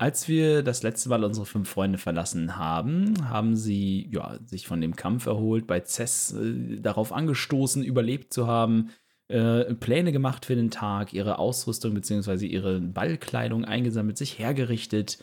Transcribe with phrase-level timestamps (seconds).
[0.00, 4.80] Als wir das letzte Mal unsere fünf Freunde verlassen haben, haben sie ja, sich von
[4.80, 8.92] dem Kampf erholt, bei Cess äh, darauf angestoßen, überlebt zu haben,
[9.28, 12.46] äh, Pläne gemacht für den Tag, ihre Ausrüstung bzw.
[12.46, 15.18] ihre Ballkleidung eingesammelt, sich hergerichtet,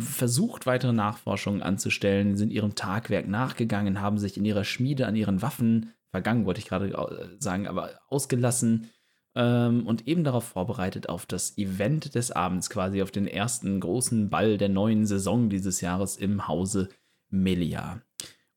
[0.00, 5.40] versucht, weitere Nachforschungen anzustellen, sind ihrem Tagwerk nachgegangen, haben sich in ihrer Schmiede an ihren
[5.40, 8.90] Waffen, vergangen wollte ich gerade äh, sagen, aber ausgelassen
[9.34, 14.30] ähm, und eben darauf vorbereitet auf das Event des Abends, quasi auf den ersten großen
[14.30, 16.88] Ball der neuen Saison dieses Jahres im Hause
[17.30, 18.02] Melia.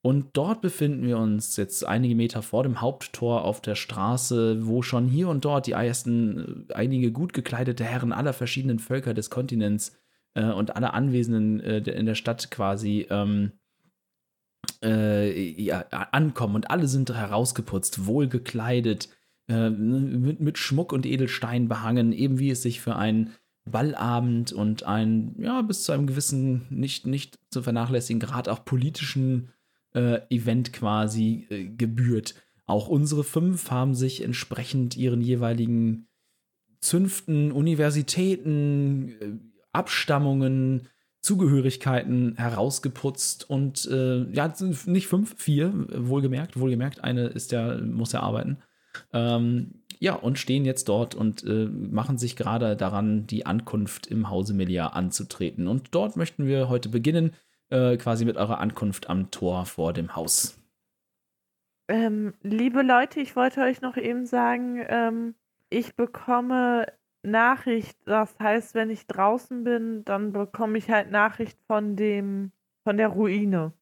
[0.06, 4.84] Und dort befinden wir uns jetzt einige Meter vor dem Haupttor auf der Straße, wo
[4.84, 9.32] schon hier und dort die ersten, äh, einige gut gekleidete Herren aller verschiedenen Völker des
[9.32, 9.98] Kontinents
[10.36, 13.54] äh, und alle Anwesenden äh, in der Stadt quasi ähm,
[14.84, 16.54] äh, ja, ankommen.
[16.54, 19.10] Und alle sind herausgeputzt, wohl gekleidet,
[19.48, 23.32] äh, mit, mit Schmuck und Edelstein behangen, eben wie es sich für einen
[23.66, 29.50] Ballabend und ein, ja, bis zu einem gewissen, nicht, nicht zu vernachlässigen Grad auch politischen
[29.94, 32.36] äh, Event quasi äh, gebührt.
[32.66, 36.08] Auch unsere fünf haben sich entsprechend ihren jeweiligen
[36.80, 39.32] Zünften, Universitäten, äh,
[39.72, 40.88] Abstammungen,
[41.22, 44.54] Zugehörigkeiten herausgeputzt und äh, ja,
[44.86, 48.60] nicht fünf, vier, wohlgemerkt, wohlgemerkt, eine ist ja, muss ja arbeiten.
[49.14, 54.30] Ähm, ja, und stehen jetzt dort und äh, machen sich gerade daran, die Ankunft im
[54.30, 55.68] Hause Melia anzutreten.
[55.68, 57.34] Und dort möchten wir heute beginnen,
[57.70, 60.60] äh, quasi mit eurer Ankunft am Tor vor dem Haus.
[61.88, 65.36] Ähm, liebe Leute, ich wollte euch noch eben sagen, ähm,
[65.70, 66.88] ich bekomme
[67.24, 67.98] Nachricht.
[68.06, 72.52] Das heißt, wenn ich draußen bin, dann bekomme ich halt Nachricht von dem,
[72.84, 73.74] von der Ruine.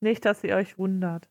[0.00, 1.28] Nicht, dass ihr euch wundert.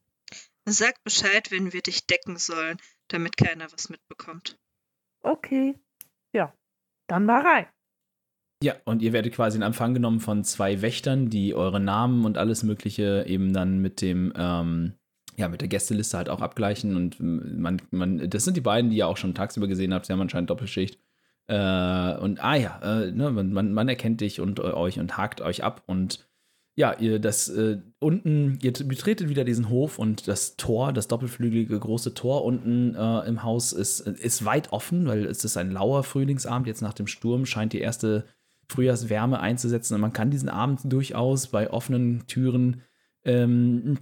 [0.68, 2.78] Sag Bescheid, wenn wir dich decken sollen,
[3.10, 4.58] damit keiner was mitbekommt.
[5.22, 5.76] Okay.
[6.34, 6.54] Ja.
[7.08, 7.66] Dann mal rein.
[8.64, 12.38] Ja, und ihr werdet quasi in Empfang genommen von zwei Wächtern, die eure Namen und
[12.38, 14.94] alles Mögliche eben dann mit dem, ähm,
[15.36, 16.96] ja, mit der Gästeliste halt auch abgleichen.
[16.96, 20.06] Und man, man, das sind die beiden, die ihr auch schon tagsüber gesehen habt.
[20.06, 21.00] Sie haben anscheinend Doppelschicht.
[21.48, 25.42] Äh, und ah ja, äh, ne, man, man, erkennt dich und äh, euch und hakt
[25.42, 26.28] euch ab und
[26.76, 31.80] ja, ihr das äh, unten, ihr betretet wieder diesen Hof und das Tor, das doppelflügelige
[31.80, 36.04] große Tor unten äh, im Haus ist, ist weit offen, weil es ist ein lauer
[36.04, 36.68] Frühlingsabend.
[36.68, 38.26] Jetzt nach dem Sturm scheint die erste
[38.68, 42.82] Frühjahrswärme einzusetzen und man kann diesen Abend durchaus bei offenen Türen
[43.24, 44.00] ähm,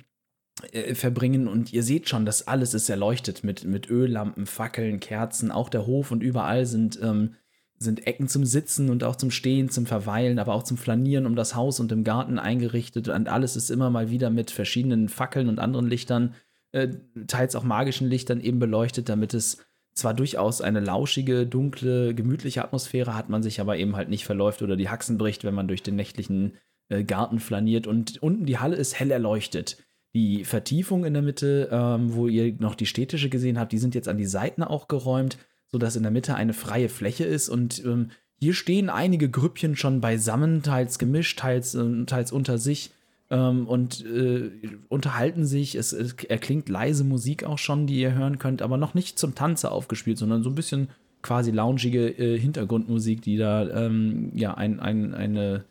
[0.71, 5.51] äh, verbringen und ihr seht schon, dass alles ist erleuchtet mit, mit Öllampen, Fackeln, Kerzen,
[5.51, 7.35] auch der Hof und überall sind, ähm,
[7.83, 11.35] sind Ecken zum Sitzen und auch zum Stehen, zum Verweilen, aber auch zum Flanieren um
[11.35, 13.09] das Haus und im Garten eingerichtet.
[13.09, 16.33] Und alles ist immer mal wieder mit verschiedenen Fackeln und anderen Lichtern,
[16.71, 16.89] äh,
[17.27, 19.59] teils auch magischen Lichtern eben beleuchtet, damit es
[19.93, 24.61] zwar durchaus eine lauschige, dunkle, gemütliche Atmosphäre hat, man sich aber eben halt nicht verläuft
[24.61, 26.57] oder die Haxen bricht, wenn man durch den nächtlichen
[26.89, 27.85] äh, Garten flaniert.
[27.85, 29.77] Und unten die Halle ist hell erleuchtet.
[30.15, 33.95] Die Vertiefung in der Mitte, ähm, wo ihr noch die städtische gesehen habt, die sind
[33.95, 35.37] jetzt an die Seiten auch geräumt,
[35.73, 37.49] sodass in der Mitte eine freie Fläche ist.
[37.49, 42.91] Und ähm, hier stehen einige Grüppchen schon beisammen, teils gemischt, teils, äh, teils unter sich
[43.31, 44.51] ähm, und äh,
[44.87, 45.75] unterhalten sich.
[45.75, 49.33] Es, es erklingt leise Musik auch schon, die ihr hören könnt, aber noch nicht zum
[49.33, 50.89] Tanze aufgespielt, sondern so ein bisschen
[51.23, 55.63] quasi loungige äh, Hintergrundmusik, die da ähm, ja ein, ein, eine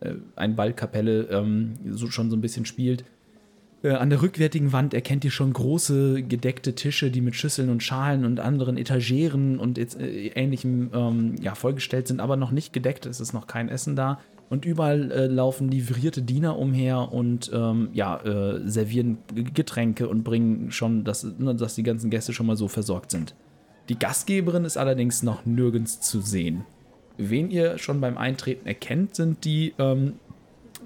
[0.00, 3.04] äh, ein Ballkapelle ähm, so, schon so ein bisschen spielt.
[3.82, 7.82] Äh, an der rückwärtigen Wand erkennt ihr schon große gedeckte Tische, die mit Schüsseln und
[7.82, 13.06] Schalen und anderen Etageren und äh, ähnlichem ähm, ja, vollgestellt sind, aber noch nicht gedeckt.
[13.06, 14.20] Es ist noch kein Essen da.
[14.48, 19.18] Und überall äh, laufen livrierte Diener umher und ähm, ja, äh, servieren
[19.54, 23.34] Getränke und bringen schon, dass, ne, dass die ganzen Gäste schon mal so versorgt sind.
[23.88, 26.64] Die Gastgeberin ist allerdings noch nirgends zu sehen.
[27.16, 30.14] Wen ihr schon beim Eintreten erkennt, sind die ähm,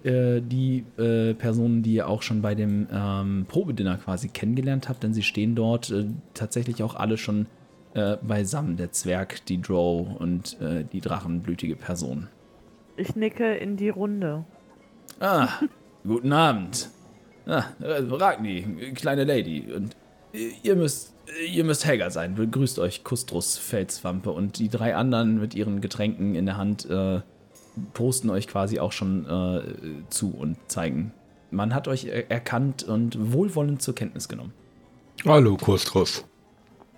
[0.07, 5.03] äh, die äh, Personen, die ihr auch schon bei dem ähm, Probedinner quasi kennengelernt habt,
[5.03, 7.47] denn sie stehen dort äh, tatsächlich auch alle schon
[7.95, 8.77] äh, beisammen.
[8.77, 12.29] Der Zwerg, die Drow und äh, die drachenblütige Person.
[12.97, 14.45] Ich nicke in die Runde.
[15.21, 15.49] Ah,
[16.07, 16.91] guten Abend.
[17.47, 19.67] Ah, Ragni, kleine Lady.
[19.75, 19.97] Und
[20.63, 21.15] ihr müsst
[21.53, 22.35] ihr müsst Helga sein.
[22.35, 27.21] Begrüßt euch Kustrus, Felswampe und die drei anderen mit ihren Getränken in der Hand äh,
[27.93, 29.63] posten euch quasi auch schon äh,
[30.11, 31.13] zu und zeigen.
[31.51, 34.53] Man hat euch er erkannt und wohlwollend zur Kenntnis genommen.
[35.25, 36.25] Hallo, Kustrus.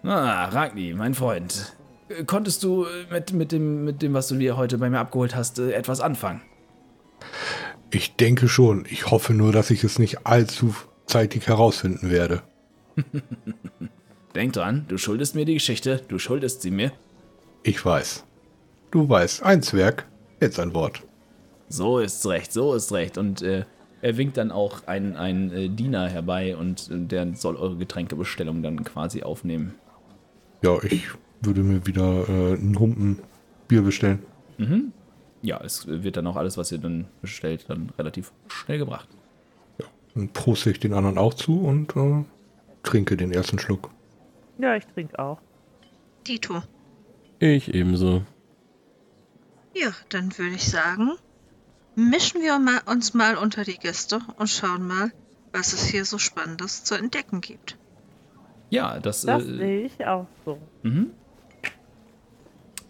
[0.03, 1.77] Ah, Ragni, mein Freund.
[2.09, 5.35] Äh, Konntest du mit, mit, dem, mit dem, was du dir heute bei mir abgeholt
[5.35, 6.41] hast, äh, etwas anfangen?
[7.91, 8.85] Ich denke schon.
[8.91, 10.75] Ich hoffe nur, dass ich es nicht allzu
[11.07, 12.43] zeitig herausfinden werde.
[14.35, 16.93] Denk dran, du schuldest mir die Geschichte, du schuldest sie mir.
[17.63, 18.25] Ich weiß.
[18.91, 20.07] Du weißt, ein Zwerg,
[20.41, 21.03] jetzt ein Wort.
[21.69, 23.19] So ist's recht, so ist recht.
[23.19, 23.65] Und äh,
[24.01, 28.63] er winkt dann auch einen, einen äh, Diener herbei und äh, der soll eure Getränkebestellung
[28.63, 29.75] dann quasi aufnehmen.
[30.63, 31.09] Ja, ich
[31.41, 33.19] würde mir wieder äh, einen Humpen
[33.69, 34.21] Bier bestellen.
[34.57, 34.93] Mhm.
[35.43, 39.09] Ja, es wird dann auch alles, was ihr dann bestellt, dann relativ schnell gebracht.
[40.15, 42.25] Dann proste ich den anderen auch zu und äh,
[42.83, 43.91] trinke den ersten Schluck.
[44.59, 45.39] Ja, ich trinke auch.
[46.27, 46.63] Dito.
[47.39, 48.23] Ich ebenso.
[49.75, 51.13] Ja, dann würde ich sagen,
[51.95, 55.13] mischen wir mal, uns mal unter die Gäste und schauen mal,
[55.53, 57.77] was es hier so Spannendes zu entdecken gibt.
[58.71, 60.59] Ja, das, Das äh, sehe ich auch so.
[60.83, 61.11] Mhm.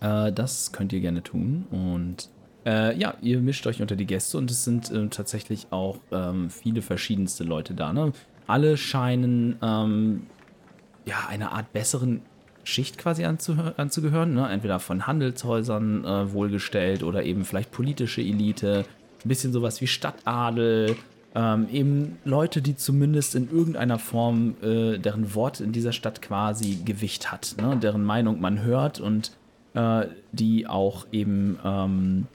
[0.00, 1.66] Äh, das könnt ihr gerne tun.
[1.70, 2.30] Und
[2.66, 6.50] äh, ja, ihr mischt euch unter die Gäste und es sind äh, tatsächlich auch ähm,
[6.50, 7.92] viele verschiedenste Leute da.
[7.92, 8.12] Ne?
[8.46, 10.26] Alle scheinen ähm,
[11.06, 12.22] ja einer Art besseren
[12.68, 14.34] Schicht quasi anzugehören.
[14.34, 14.46] Ne?
[14.50, 18.84] Entweder von Handelshäusern äh, wohlgestellt oder eben vielleicht politische Elite.
[19.24, 20.94] Ein bisschen sowas wie Stadtadel.
[21.34, 26.78] Ähm, eben Leute, die zumindest in irgendeiner Form, äh, deren Wort in dieser Stadt quasi
[26.84, 27.76] Gewicht hat, ne?
[27.76, 29.32] deren Meinung man hört und
[29.72, 32.26] äh, die auch eben, ähm,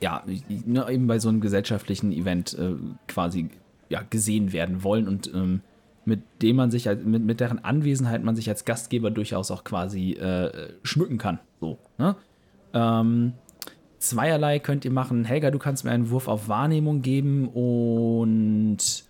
[0.00, 2.74] ja, ne, eben bei so einem gesellschaftlichen Event äh,
[3.08, 3.50] quasi
[3.88, 5.62] ja, gesehen werden wollen und ähm,
[6.06, 10.12] mit dem man sich, mit, mit deren Anwesenheit man sich als Gastgeber durchaus auch quasi
[10.12, 11.40] äh, schmücken kann.
[11.60, 12.16] So, ne?
[12.72, 13.32] Ähm,
[13.98, 15.24] zweierlei könnt ihr machen.
[15.24, 19.04] Helga, du kannst mir einen Wurf auf Wahrnehmung geben und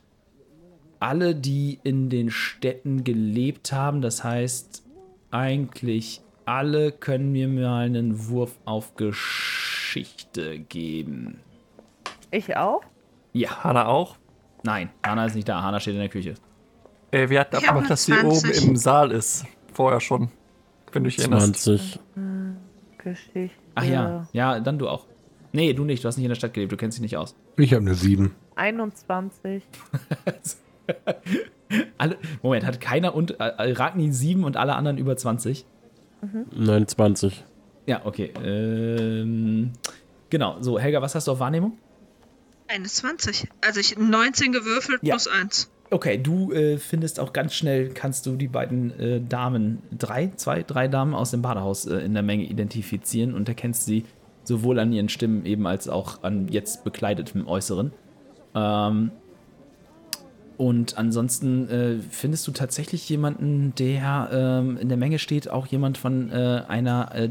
[0.98, 4.82] alle, die in den Städten gelebt haben, das heißt
[5.30, 11.40] eigentlich alle, können mir mal einen Wurf auf Geschichte geben.
[12.30, 12.82] Ich auch?
[13.34, 14.16] Ja, Hanna auch?
[14.66, 15.62] nein, Hanna ist nicht da.
[15.62, 16.34] Hanna steht in der Küche.
[17.10, 18.66] Äh, wir hatten Ich eine dass sie oben 20.
[18.68, 19.44] im Saal ist.
[19.72, 20.30] Vorher schon.
[20.92, 21.54] Wenn du dich erinnerst.
[21.62, 22.00] 20.
[22.98, 23.50] Geschichte.
[23.74, 25.06] Ach ja, ja, dann du auch.
[25.52, 27.34] Nee, du nicht, du hast nicht in der Stadt gelebt, du kennst dich nicht aus.
[27.56, 28.34] Ich habe eine 7.
[28.56, 29.62] 21.
[31.98, 35.64] Alle, Moment, hat keiner und äh, Ragni 7 und alle anderen über 20?
[36.52, 37.44] Nein, 20.
[37.86, 38.32] Ja, okay.
[38.42, 39.72] Ähm,
[40.30, 41.78] genau, so, Helga, was hast du auf Wahrnehmung?
[42.68, 43.48] Eine 20.
[43.64, 45.14] Also ich 19 gewürfelt Ja.
[45.14, 45.70] plus 1.
[45.90, 50.62] Okay, du äh, findest auch ganz schnell, kannst du die beiden äh, Damen, drei, zwei,
[50.64, 54.04] drei Damen aus dem Badehaus äh, in der Menge identifizieren und erkennst sie
[54.42, 57.92] sowohl an ihren Stimmen eben als auch an jetzt bekleidetem Äußeren.
[58.54, 59.12] Ähm,
[60.56, 65.98] und ansonsten äh, findest du tatsächlich jemanden, der ähm, in der Menge steht, auch jemand
[65.98, 67.28] von äh, einer, äh,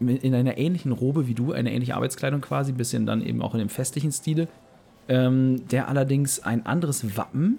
[0.00, 3.60] in einer ähnlichen Robe wie du, eine ähnliche Arbeitskleidung quasi, bisschen dann eben auch in
[3.60, 4.48] dem festlichen Stile,
[5.08, 7.58] ähm, der allerdings ein anderes Wappen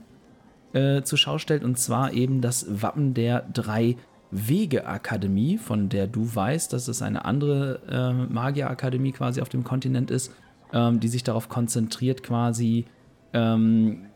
[0.73, 3.95] äh, zur Schau stellt, und zwar eben das Wappen der drei
[4.31, 10.11] Wege-Akademie, von der du weißt, dass es eine andere äh, Magier-Akademie quasi auf dem Kontinent
[10.11, 10.33] ist,
[10.73, 12.85] ähm, die sich darauf konzentriert, quasi
[13.33, 14.07] ähm,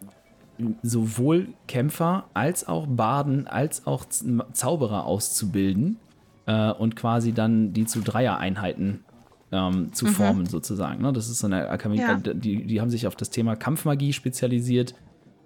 [0.84, 5.98] sowohl Kämpfer als auch Barden als auch Zauberer auszubilden
[6.46, 9.04] äh, und quasi dann die zu Dreier-Einheiten
[9.52, 11.02] ähm, zu formen, sozusagen.
[11.02, 11.14] Ne?
[11.14, 12.16] Das ist so eine Akademie, Ja.
[12.16, 14.94] die, die haben sich auf das Thema Kampfmagie spezialisiert,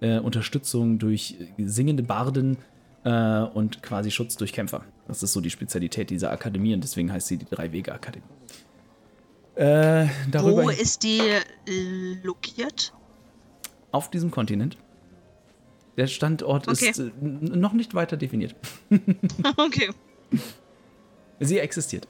[0.00, 2.58] äh, Unterstützung durch singende Barden
[3.04, 4.84] äh, und quasi Schutz durch Kämpfer.
[5.08, 8.24] Das ist so die Spezialität dieser Akademie und deswegen heißt sie die Drei-Wege-Akademie.
[9.54, 12.92] Äh, Wo ist die äh, lokiert?
[13.92, 14.76] auf diesem Kontinent.
[15.96, 16.90] Der Standort Okay.
[16.90, 18.54] ist äh, noch nicht weiter definiert.
[19.56, 19.88] okay.
[21.40, 22.06] Sie existiert.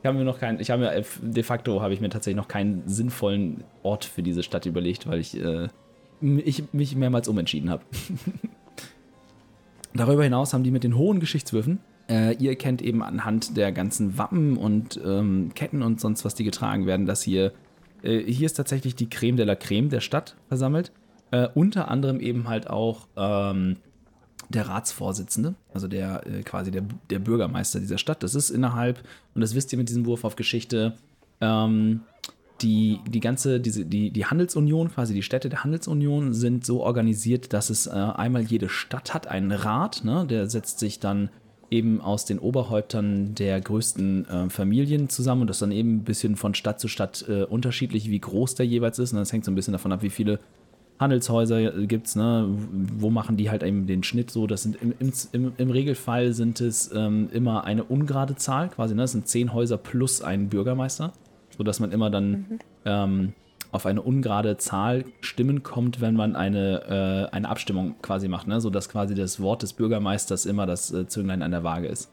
[0.00, 2.46] Ich habe mir noch keinen, ich habe mir de facto habe ich mir tatsächlich noch
[2.46, 5.68] keinen sinnvollen Ort für diese Stadt überlegt, weil ich, äh,
[6.20, 7.82] ich mich mehrmals umentschieden habe.
[9.94, 11.80] Darüber hinaus haben die mit den hohen Geschichtswürfen.
[12.08, 16.44] Äh, ihr kennt eben anhand der ganzen Wappen und ähm, Ketten und sonst was, die
[16.44, 17.52] getragen werden, dass hier,
[18.02, 20.92] äh, hier ist tatsächlich die Creme de la Creme der Stadt versammelt.
[21.32, 23.76] Äh, unter anderem eben halt auch ähm,
[24.48, 28.22] der Ratsvorsitzende, also der äh, quasi der, der Bürgermeister dieser Stadt.
[28.22, 29.00] Das ist innerhalb,
[29.34, 30.94] und das wisst ihr mit diesem Wurf auf Geschichte,
[31.40, 32.02] ähm,
[32.62, 37.52] die, die ganze, diese, die, die Handelsunion, quasi die Städte der Handelsunion sind so organisiert,
[37.52, 40.26] dass es äh, einmal jede Stadt hat einen Rat, ne?
[40.28, 41.30] der setzt sich dann
[41.70, 46.36] eben aus den Oberhäuptern der größten äh, Familien zusammen und das dann eben ein bisschen
[46.36, 49.12] von Stadt zu Stadt äh, unterschiedlich, wie groß der jeweils ist.
[49.12, 50.38] Und das hängt so ein bisschen davon ab, wie viele
[50.98, 52.48] Handelshäuser gibt es, ne?
[52.98, 54.46] wo machen die halt eben den Schnitt so.
[54.46, 54.94] Das sind im,
[55.32, 59.02] im, im Regelfall sind es ähm, immer eine ungerade Zahl, quasi, ne?
[59.02, 61.12] das sind zehn Häuser plus ein Bürgermeister,
[61.56, 62.58] sodass man immer dann mhm.
[62.84, 63.32] ähm,
[63.72, 68.60] auf eine ungerade Zahl Stimmen kommt, wenn man eine, äh, eine Abstimmung quasi macht, ne?
[68.60, 72.10] sodass quasi das Wort des Bürgermeisters immer das äh, Zünglein an der Waage ist.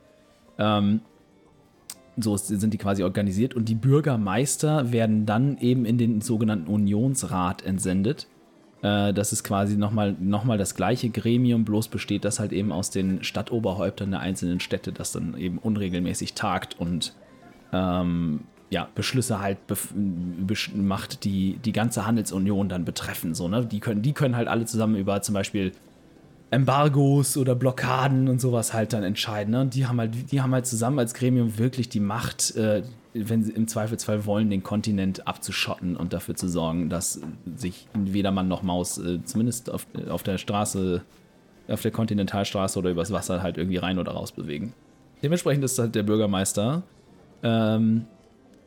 [0.57, 1.01] Ähm,
[2.17, 7.63] so sind die quasi organisiert und die Bürgermeister werden dann eben in den sogenannten Unionsrat
[7.63, 8.27] entsendet.
[8.83, 12.71] Äh, das ist quasi nochmal noch mal das gleiche Gremium, bloß besteht das halt eben
[12.71, 17.13] aus den Stadtoberhäuptern der einzelnen Städte, das dann eben unregelmäßig tagt und
[17.71, 18.41] ähm,
[18.73, 19.59] ja, Beschlüsse halt
[20.75, 23.35] macht, die die ganze Handelsunion dann betreffen.
[23.35, 23.65] So, ne?
[23.65, 25.73] die, können, die können halt alle zusammen über zum Beispiel
[26.49, 29.51] Embargos oder Blockaden und sowas halt dann entscheiden.
[29.51, 29.61] Ne?
[29.61, 32.81] Und die haben halt, die haben halt zusammen als Gremium wirklich die Macht, äh,
[33.13, 37.21] wenn sie im Zweifelsfall wollen, den Kontinent abzuschotten und dafür zu sorgen, dass
[37.55, 41.03] sich weder Mann noch Maus, äh, zumindest auf, auf der Straße,
[41.67, 44.73] auf der Kontinentalstraße oder übers Wasser halt irgendwie rein oder raus bewegen.
[45.21, 46.81] Dementsprechend ist halt der Bürgermeister
[47.43, 48.05] ähm,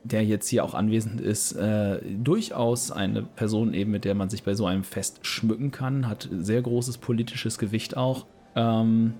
[0.07, 4.43] der jetzt hier auch anwesend ist, äh, durchaus eine Person eben, mit der man sich
[4.43, 8.27] bei so einem Fest schmücken kann, hat sehr großes politisches Gewicht auch.
[8.55, 9.15] Ähm,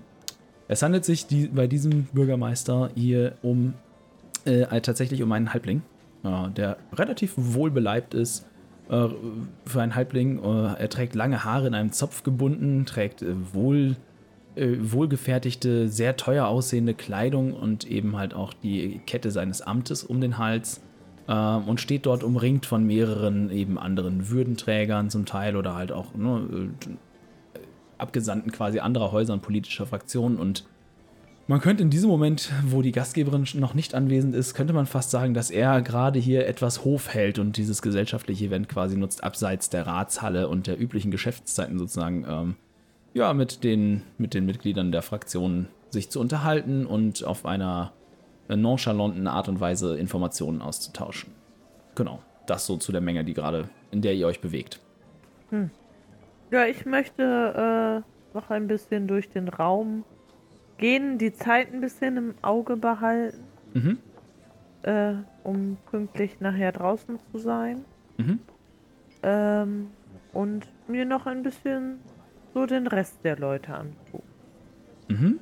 [0.67, 3.73] es handelt sich die, bei diesem Bürgermeister hier um
[4.45, 5.81] äh, tatsächlich um einen Halbling,
[6.23, 8.45] äh, der relativ wohlbeleibt ist.
[8.89, 9.07] Äh,
[9.65, 13.23] für einen Halbling, äh, er trägt lange Haare in einem Zopf gebunden, trägt
[14.57, 20.03] äh, wohl wohlgefertigte, sehr teuer aussehende Kleidung und eben halt auch die Kette seines Amtes
[20.03, 20.81] um den Hals
[21.27, 26.13] ähm, und steht dort umringt von mehreren eben anderen Würdenträgern zum Teil oder halt auch
[26.15, 27.59] ne, äh,
[27.97, 30.37] Abgesandten quasi anderer Häuser und politischer Fraktionen.
[30.37, 30.65] Und
[31.47, 35.11] man könnte in diesem Moment, wo die Gastgeberin noch nicht anwesend ist, könnte man fast
[35.11, 39.69] sagen, dass er gerade hier etwas Hof hält und dieses gesellschaftliche Event quasi nutzt, abseits
[39.69, 42.55] der Ratshalle und der üblichen Geschäftszeiten sozusagen, ähm,
[43.17, 47.91] ja, mit den, mit den Mitgliedern der Fraktion sich zu unterhalten und auf einer
[48.47, 51.33] nonchalanten Art und Weise Informationen auszutauschen.
[51.95, 54.79] Genau, das so zu der Menge, die gerade, in der ihr euch bewegt.
[55.49, 55.71] Hm.
[56.51, 60.05] Ja, ich möchte äh, noch ein bisschen durch den Raum
[60.77, 63.43] gehen, die Zeit ein bisschen im Auge behalten,
[63.73, 63.97] mhm.
[64.83, 67.83] äh, um pünktlich nachher draußen zu sein.
[68.17, 68.39] Mhm.
[69.23, 69.87] Ähm,
[70.33, 71.99] und mir noch ein bisschen
[72.53, 74.27] so den Rest der Leute angucken.
[75.07, 75.39] Mhm.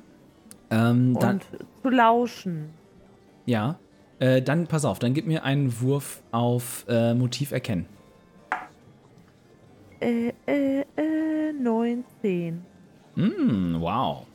[0.70, 1.46] Ähm, und
[1.82, 2.70] zu lauschen.
[3.44, 3.78] Ja.
[4.18, 7.86] Äh, dann pass auf, dann gib mir einen Wurf auf äh, Motiv erkennen.
[10.00, 12.62] Äh, äh, äh, 19.
[13.14, 14.26] Mm, wow.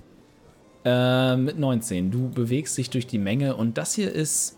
[0.86, 2.12] Äh, mit 19.
[2.12, 4.58] Du bewegst dich durch die Menge und das hier ist,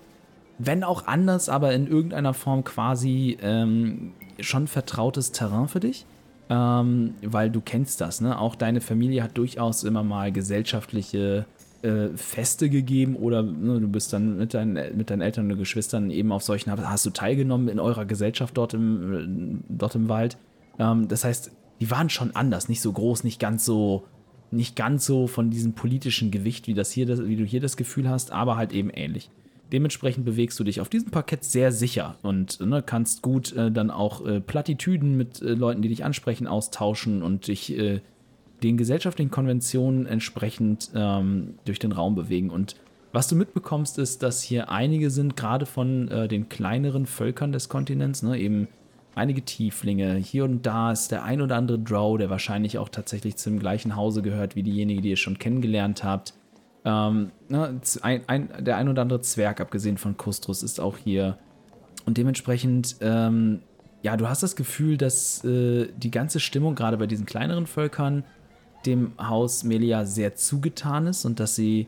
[0.58, 6.06] wenn auch anders, aber in irgendeiner Form quasi ähm, schon vertrautes Terrain für dich.
[6.50, 8.38] Ähm, weil du kennst das, ne?
[8.38, 11.46] Auch deine Familie hat durchaus immer mal gesellschaftliche
[11.84, 16.12] äh, Feste gegeben oder ne, du bist dann mit, dein, mit deinen Eltern und Geschwistern
[16.12, 20.38] eben auf solchen, hast du teilgenommen in eurer Gesellschaft dort im, dort im Wald.
[20.80, 24.06] Ähm, das heißt, die waren schon anders, nicht so groß, nicht ganz so,
[24.52, 27.76] nicht ganz so von diesem politischen Gewicht, wie, das hier, das, wie du hier das
[27.76, 29.30] Gefühl hast, aber halt eben ähnlich.
[29.74, 33.90] Dementsprechend bewegst du dich auf diesem Parkett sehr sicher und ne, kannst gut äh, dann
[33.90, 38.02] auch äh, Plattitüden mit äh, Leuten, die dich ansprechen, austauschen und dich äh,
[38.62, 42.52] den gesellschaftlichen Konventionen entsprechend ähm, durch den Raum bewegen.
[42.52, 42.76] Und
[43.14, 47.68] was du mitbekommst, ist, dass hier einige sind, gerade von äh, den kleineren Völkern des
[47.68, 48.68] Kontinents, ne, eben
[49.16, 50.18] einige Tieflinge.
[50.18, 53.96] Hier und da ist der ein oder andere Drow, der wahrscheinlich auch tatsächlich zum gleichen
[53.96, 56.36] Hause gehört wie diejenige, die ihr schon kennengelernt habt.
[56.86, 61.38] Ähm, ne, ein, ein, der ein oder andere Zwerg, abgesehen von Kustrus, ist auch hier.
[62.06, 63.62] Und dementsprechend, ähm,
[64.02, 68.26] ja, du hast das Gefühl, dass äh, die ganze Stimmung, gerade bei diesen kleineren Völkern,
[68.86, 71.88] dem Haus Melia sehr zugetan ist und dass sie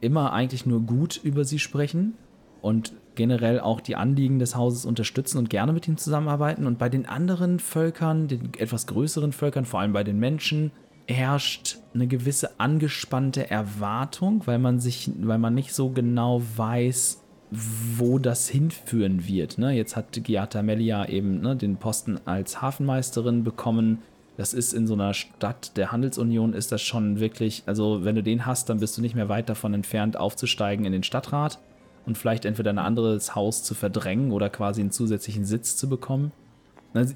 [0.00, 2.14] immer eigentlich nur gut über sie sprechen
[2.62, 6.66] und generell auch die Anliegen des Hauses unterstützen und gerne mit ihm zusammenarbeiten.
[6.66, 10.70] Und bei den anderen Völkern, den etwas größeren Völkern, vor allem bei den Menschen,
[11.08, 18.18] herrscht eine gewisse angespannte Erwartung, weil man sich, weil man nicht so genau weiß, wo
[18.18, 19.58] das hinführen wird.
[19.58, 19.72] Ne?
[19.72, 23.98] Jetzt hat Giata Melia eben ne, den Posten als Hafenmeisterin bekommen
[24.36, 28.22] das ist in so einer Stadt der Handelsunion ist das schon wirklich, also wenn du
[28.22, 31.58] den hast, dann bist du nicht mehr weit davon entfernt, aufzusteigen in den Stadtrat.
[32.04, 36.30] und vielleicht entweder ein anderes Haus zu verdrängen oder quasi einen zusätzlichen Sitz zu bekommen.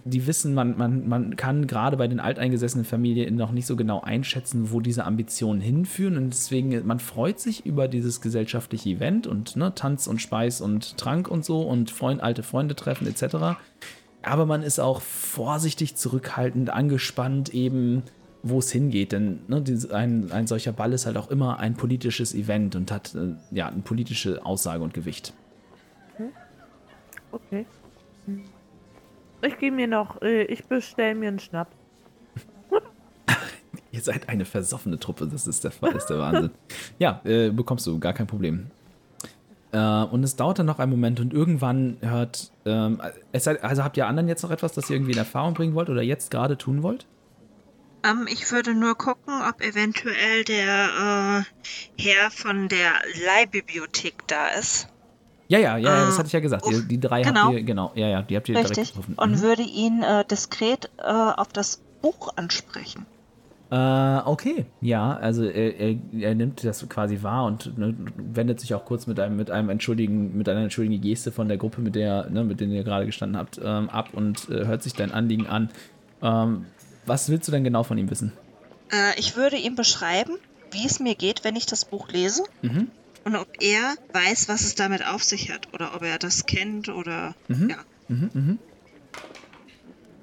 [0.04, 4.00] Die wissen, man, man, man kann gerade bei den alteingesessenen Familien noch nicht so genau
[4.00, 6.16] einschätzen, wo diese Ambitionen hinführen.
[6.16, 10.96] Und deswegen, man freut sich über dieses gesellschaftliche Event und ne, Tanz und Speis und
[10.96, 13.58] Trank und so und Freund, alte Freunde treffen etc.
[14.22, 18.02] Aber man ist auch vorsichtig zurückhaltend, angespannt, eben
[18.42, 19.12] wo es hingeht.
[19.12, 23.14] Denn ne, ein, ein solcher Ball ist halt auch immer ein politisches Event und hat
[23.14, 25.32] äh, ja eine politische Aussage und Gewicht.
[27.32, 27.64] Okay.
[29.42, 31.74] Ich gehe mir noch, äh, ich bestelle mir einen Schnaps.
[33.92, 36.50] Ihr seid eine versoffene Truppe, das ist der, das ist der Wahnsinn.
[36.98, 38.70] ja, äh, bekommst du, gar kein Problem.
[39.72, 43.00] Äh, und es dauert dann noch einen Moment und irgendwann hört, ähm,
[43.32, 45.88] es, also habt ihr anderen jetzt noch etwas, das ihr irgendwie in Erfahrung bringen wollt
[45.88, 47.06] oder jetzt gerade tun wollt?
[48.02, 51.44] Ähm, ich würde nur gucken, ob eventuell der
[51.98, 52.92] äh, Herr von der
[53.24, 54.88] Leihbibliothek da ist.
[55.50, 56.64] Ja, ja, ja, äh, das hatte ich ja gesagt.
[56.64, 57.46] Die, die drei genau.
[57.46, 58.74] habt ihr, genau, ja, ja, die habt ihr Richtig.
[58.74, 59.14] direkt getroffen.
[59.16, 59.40] Und mhm.
[59.40, 63.04] würde ihn äh, diskret äh, auf das Buch ansprechen.
[63.72, 68.74] Äh, okay, ja, also er, er, er, nimmt das quasi wahr und ne, wendet sich
[68.74, 71.96] auch kurz mit einem, mit einem entschuldigen, mit einer entschuldigen Geste von der Gruppe, mit
[71.96, 75.10] der, ne, mit denen ihr gerade gestanden habt, ähm, ab und äh, hört sich dein
[75.10, 75.70] Anliegen an.
[76.22, 76.66] Ähm,
[77.06, 78.32] was willst du denn genau von ihm wissen?
[78.92, 80.38] Äh, ich würde ihm beschreiben,
[80.70, 82.44] wie es mir geht, wenn ich das Buch lese.
[82.62, 82.88] Mhm.
[83.24, 85.72] Und ob er weiß, was es damit auf sich hat.
[85.72, 87.70] Oder ob er das kennt oder mhm.
[87.70, 87.76] ja.
[88.08, 88.58] Mhm, mhm.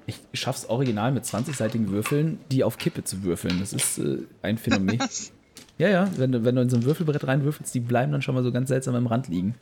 [0.06, 3.60] Ich schaff's original mit 20-seitigen Würfeln, die auf Kippe zu würfeln.
[3.60, 4.98] Das ist äh, ein Phänomen.
[5.78, 8.34] ja, ja, wenn du, wenn du in so ein Würfelbrett reinwürfelst, die bleiben dann schon
[8.34, 9.54] mal so ganz seltsam am Rand liegen.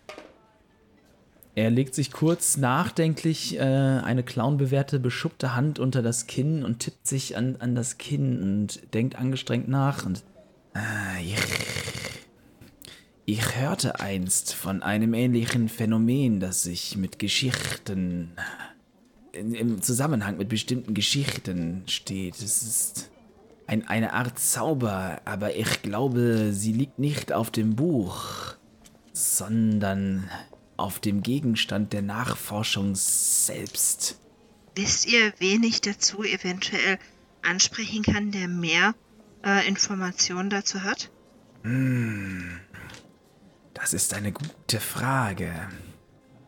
[1.57, 7.07] Er legt sich kurz nachdenklich äh, eine clownbewehrte, beschuppte Hand unter das Kinn und tippt
[7.07, 10.23] sich an, an das Kinn und denkt angestrengt nach und.
[10.75, 11.35] Äh,
[13.27, 18.33] ich hörte einst von einem ähnlichen Phänomen, das sich mit Geschichten.
[19.33, 22.37] In, im Zusammenhang mit bestimmten Geschichten steht.
[22.37, 23.11] Es ist
[23.67, 28.55] ein, eine Art Zauber, aber ich glaube, sie liegt nicht auf dem Buch,
[29.13, 30.31] sondern
[30.77, 34.21] auf dem Gegenstand der Nachforschung selbst.
[34.77, 36.99] Wisst ihr, wen ich dazu eventuell
[37.43, 38.95] ansprechen kann, der mehr
[39.45, 41.11] äh, Informationen dazu hat?
[41.63, 42.61] Hm,
[43.77, 45.53] das ist eine gute Frage.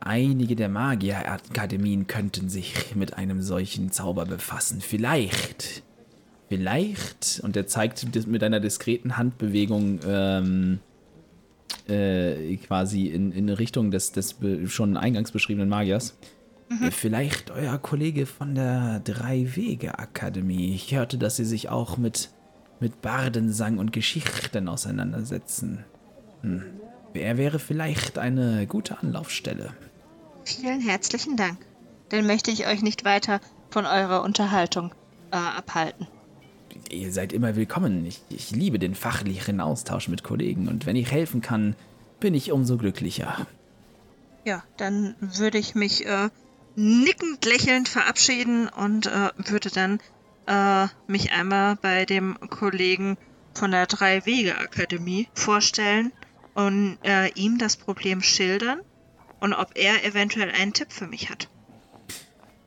[0.00, 4.80] Einige der Magierakademien könnten sich mit einem solchen Zauber befassen.
[4.80, 5.82] Vielleicht.
[6.48, 7.40] Vielleicht.
[7.42, 10.78] Und er zeigt mit einer diskreten Handbewegung ähm,
[11.86, 14.36] äh, quasi in, in Richtung des, des
[14.66, 16.16] schon eingangs beschriebenen Magiers.
[16.70, 16.86] Mhm.
[16.86, 20.74] Äh, vielleicht euer Kollege von der Drei-Wege-Akademie.
[20.74, 22.30] Ich hörte, dass sie sich auch mit,
[22.80, 25.84] mit Bardensang und Geschichten auseinandersetzen.
[26.42, 26.62] Hm.
[27.14, 29.72] Er wäre vielleicht eine gute Anlaufstelle.
[30.44, 31.58] Vielen herzlichen Dank.
[32.10, 33.40] Dann möchte ich euch nicht weiter
[33.70, 34.94] von eurer Unterhaltung
[35.30, 36.06] äh, abhalten
[36.90, 38.04] ihr seid immer willkommen.
[38.06, 41.76] Ich, ich liebe den fachlichen Austausch mit Kollegen und wenn ich helfen kann,
[42.20, 43.46] bin ich umso glücklicher.
[44.44, 46.30] Ja, dann würde ich mich äh,
[46.76, 50.00] nickend lächelnd verabschieden und äh, würde dann
[50.46, 53.16] äh, mich einmal bei dem Kollegen
[53.52, 56.12] von der Drei-Wege-Akademie vorstellen
[56.58, 58.80] und äh, ihm das Problem schildern
[59.38, 61.48] und ob er eventuell einen Tipp für mich hat.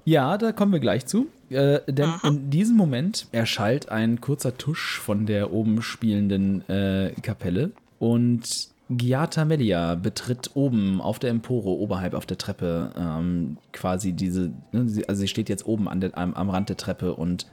[0.05, 1.27] Ja, da kommen wir gleich zu.
[1.49, 2.29] Äh, denn Aha.
[2.29, 9.43] in diesem Moment erschallt ein kurzer Tusch von der oben spielenden äh, Kapelle und Giata
[9.43, 15.07] Melia betritt oben auf der Empore, oberhalb auf der Treppe, ähm, quasi diese, ne, sie,
[15.07, 17.47] also sie steht jetzt oben an der, am, am Rand der Treppe und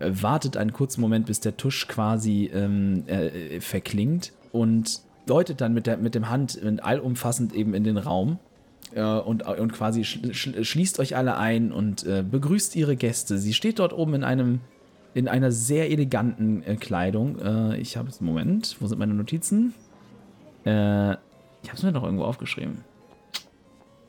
[0.00, 5.74] äh, wartet einen kurzen Moment, bis der Tusch quasi ähm, äh, verklingt und deutet dann
[5.74, 8.38] mit, der, mit dem Hand allumfassend eben in den Raum
[8.94, 13.38] äh, und, und quasi schließt euch alle ein und äh, begrüßt ihre Gäste.
[13.38, 14.60] Sie steht dort oben in einem
[15.14, 17.38] in einer sehr eleganten äh, Kleidung.
[17.38, 19.72] Äh, ich habe es Moment, wo sind meine Notizen?
[20.66, 21.12] Äh,
[21.62, 22.84] ich habe es mir noch irgendwo aufgeschrieben.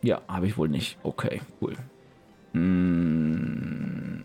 [0.02, 0.98] Ja, habe ich wohl nicht.
[1.04, 1.76] Okay, cool.
[2.52, 4.22] Hm,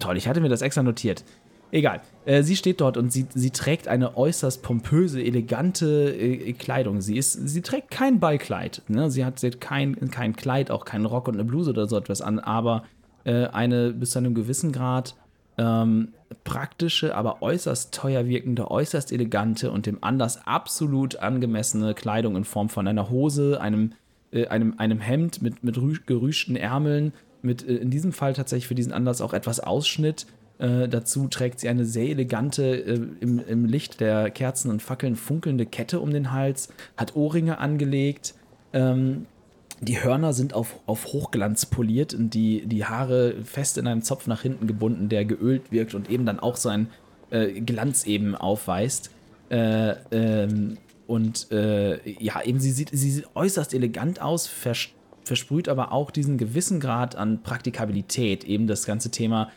[0.00, 1.22] toll, ich hatte mir das extra notiert.
[1.72, 2.00] Egal.
[2.24, 7.00] Äh, sie steht dort und sie, sie trägt eine äußerst pompöse, elegante äh, Kleidung.
[7.00, 8.82] Sie, ist, sie trägt kein Ballkleid.
[8.88, 9.10] Ne?
[9.10, 11.96] Sie, hat, sie hat kein, kein Kleid, auch keinen Rock und eine Bluse oder so
[11.96, 12.84] etwas an, aber
[13.24, 15.14] äh, eine bis zu einem gewissen Grad
[15.58, 16.08] ähm,
[16.44, 22.68] praktische, aber äußerst teuer wirkende, äußerst elegante und dem Anlass absolut angemessene Kleidung in Form
[22.68, 23.92] von einer Hose, einem,
[24.32, 28.74] äh, einem, einem Hemd mit, mit gerüschten Ärmeln, mit äh, in diesem Fall tatsächlich für
[28.74, 30.26] diesen Anlass auch etwas Ausschnitt
[30.60, 35.16] äh, dazu trägt sie eine sehr elegante, äh, im, im, Licht der Kerzen und Fackeln
[35.16, 38.34] funkelnde Kette um den Hals, hat Ohrringe angelegt
[38.72, 39.26] Ähm,
[39.80, 44.26] die Hörner sind auf, auf Hochglanz poliert und die, die Haare fest in einen Zopf
[44.26, 46.88] nach hinten gebunden, der geölt wirkt und eben dann auch so einen
[47.30, 49.10] äh, Glanz eben aufweist.
[49.48, 54.88] Äh, ähm, und äh, ja, eben sie sieht, sie sieht äußerst elegant aus, vers
[55.22, 58.42] versprüht aber auch diesen gewissen Grad an Praktikabilität.
[58.44, 59.50] Eben das ganze Thema,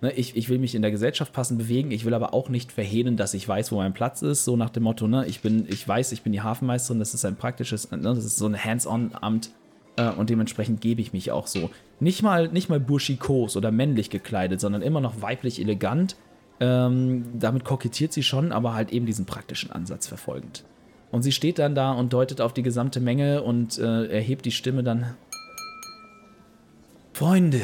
[0.00, 2.72] ne, ich, ich will mich in der Gesellschaft passend bewegen, ich will aber auch nicht
[2.72, 4.44] verhehlen, dass ich weiß, wo mein Platz ist.
[4.44, 7.24] So nach dem Motto, ne, ich bin, ich weiß, ich bin die Hafenmeisterin, das ist
[7.24, 9.50] ein praktisches, ne, das ist so ein Hands-on-Amt
[9.96, 11.70] äh, und dementsprechend gebe ich mich auch so.
[12.00, 16.16] Nicht mal, nicht mal burschikos oder männlich gekleidet, sondern immer noch weiblich elegant.
[16.60, 20.64] Ähm, damit kokettiert sie schon, aber halt eben diesen praktischen Ansatz verfolgend.
[21.10, 24.50] Und sie steht dann da und deutet auf die gesamte Menge und äh, erhebt die
[24.50, 25.14] Stimme dann.
[27.12, 27.60] Freunde,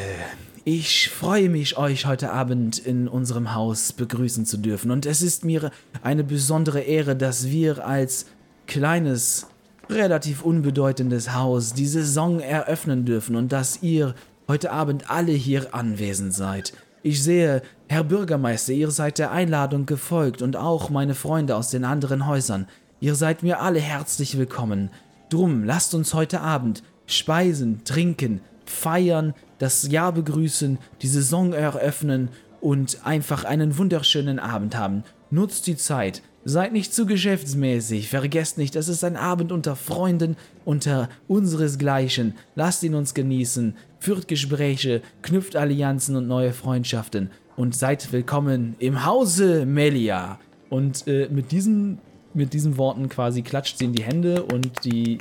[0.64, 4.90] ich freue mich, euch heute Abend in unserem Haus begrüßen zu dürfen.
[4.90, 5.70] Und es ist mir
[6.02, 8.26] eine besondere Ehre, dass wir als
[8.66, 9.46] kleines,
[9.90, 14.14] relativ unbedeutendes Haus die Saison eröffnen dürfen und dass ihr
[14.48, 16.72] heute Abend alle hier anwesend seid.
[17.02, 21.84] Ich sehe, Herr Bürgermeister, ihr seid der Einladung gefolgt und auch meine Freunde aus den
[21.84, 22.66] anderen Häusern.
[23.00, 24.88] Ihr seid mir alle herzlich willkommen.
[25.28, 32.28] Drum lasst uns heute Abend speisen, trinken, feiern, das Jahr begrüßen, die Saison eröffnen
[32.60, 35.04] und einfach einen wunderschönen Abend haben.
[35.30, 40.36] Nutzt die Zeit, seid nicht zu geschäftsmäßig, vergesst nicht, es ist ein Abend unter Freunden,
[40.64, 42.34] unter unseresgleichen.
[42.54, 49.04] Lasst ihn uns genießen, führt Gespräche, knüpft Allianzen und neue Freundschaften und seid willkommen im
[49.04, 50.38] Hause Melia.
[50.70, 51.98] Und äh, mit diesen
[52.34, 55.18] mit diesen Worten quasi klatscht sie in die Hände und die.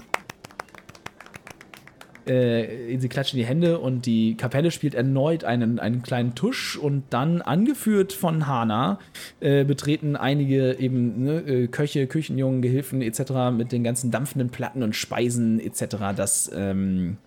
[2.25, 6.77] Äh, sie klatscht in die Hände und die Kapelle spielt erneut einen, einen kleinen Tusch
[6.77, 8.99] und dann, angeführt von Hana,
[9.41, 13.51] äh, betreten einige eben ne, äh, Köche, Küchenjungen, Gehilfen etc.
[13.55, 15.97] mit den ganzen dampfenden Platten und Speisen etc.
[16.15, 17.17] Das, ähm,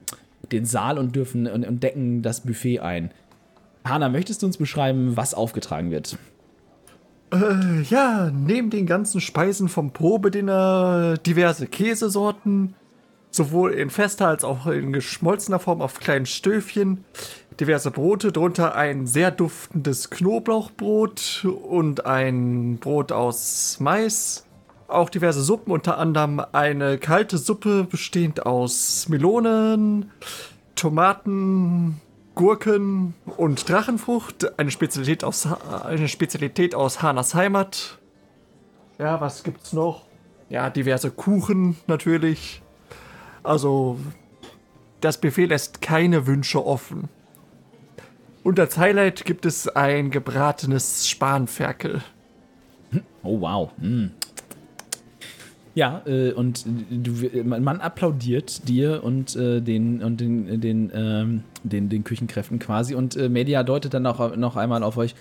[0.50, 3.10] den Saal und dürfen und, und decken das Buffet ein.
[3.84, 6.18] Hana, möchtest du uns beschreiben, was aufgetragen wird?
[7.32, 12.74] Äh, ja, neben den ganzen Speisen vom Probedinner diverse Käsesorten,
[13.36, 17.04] sowohl in fester als auch in geschmolzener Form auf kleinen Stöfchen,
[17.60, 24.44] diverse Brote, darunter ein sehr duftendes Knoblauchbrot und ein Brot aus Mais,
[24.88, 30.10] auch diverse Suppen, unter anderem eine kalte Suppe bestehend aus Melonen,
[30.74, 32.00] Tomaten,
[32.34, 35.48] Gurken und Drachenfrucht, eine Spezialität aus,
[35.84, 37.98] eine Spezialität aus Hanas Heimat.
[38.98, 40.02] Ja, was gibt's noch?
[40.48, 42.62] Ja, diverse Kuchen natürlich.
[43.46, 43.98] Also,
[45.00, 47.08] das Buffet lässt keine Wünsche offen.
[48.42, 52.02] Und als Highlight gibt es ein gebratenes Spanferkel.
[53.22, 53.70] Oh, wow.
[53.78, 54.06] Mm.
[55.74, 57.12] Ja, äh, und du,
[57.44, 62.94] man applaudiert dir und äh, den und den, den, ähm, den, den Küchenkräften quasi.
[62.94, 65.14] Und äh, Media deutet dann auch noch einmal auf euch.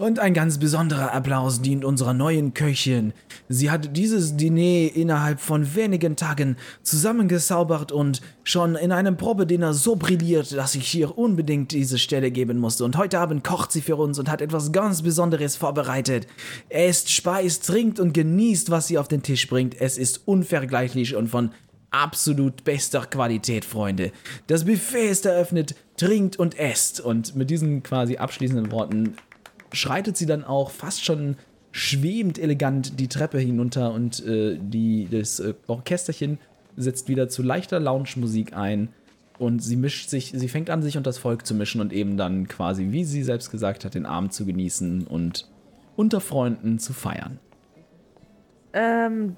[0.00, 3.12] Und ein ganz besonderer Applaus dient unserer neuen Köchin.
[3.50, 9.96] Sie hat dieses Diner innerhalb von wenigen Tagen zusammengezaubert und schon in einem Probedinner so
[9.96, 12.86] brilliert, dass ich hier unbedingt diese Stelle geben musste.
[12.86, 16.26] Und heute Abend kocht sie für uns und hat etwas ganz Besonderes vorbereitet.
[16.70, 19.78] Esst, speist, trinkt und genießt, was sie auf den Tisch bringt.
[19.78, 21.50] Es ist unvergleichlich und von
[21.90, 24.12] absolut bester Qualität, Freunde.
[24.46, 27.00] Das Buffet ist eröffnet, trinkt und esst.
[27.00, 29.14] Und mit diesen quasi abschließenden Worten
[29.72, 31.36] schreitet sie dann auch fast schon
[31.72, 36.38] schwebend elegant die Treppe hinunter und äh, die, das äh, Orchesterchen
[36.76, 38.88] setzt wieder zu leichter Lounge-Musik ein
[39.38, 42.16] und sie mischt sich, sie fängt an, sich und das Volk zu mischen und eben
[42.16, 45.48] dann quasi, wie sie selbst gesagt hat, den Abend zu genießen und
[45.96, 47.38] unter Freunden zu feiern.
[48.72, 49.36] Ähm,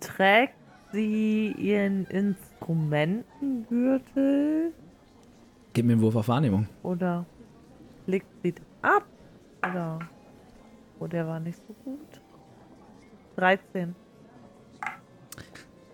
[0.00, 0.54] trägt
[0.92, 4.72] sie ihren Instrumentengürtel?
[5.72, 6.66] Gib mir einen Wurf auf Wahrnehmung.
[6.82, 7.24] Oder
[8.06, 9.04] legt sie ab?
[9.70, 9.98] Oder.
[11.00, 12.20] Oh, der war nicht so gut.
[13.36, 13.94] 13.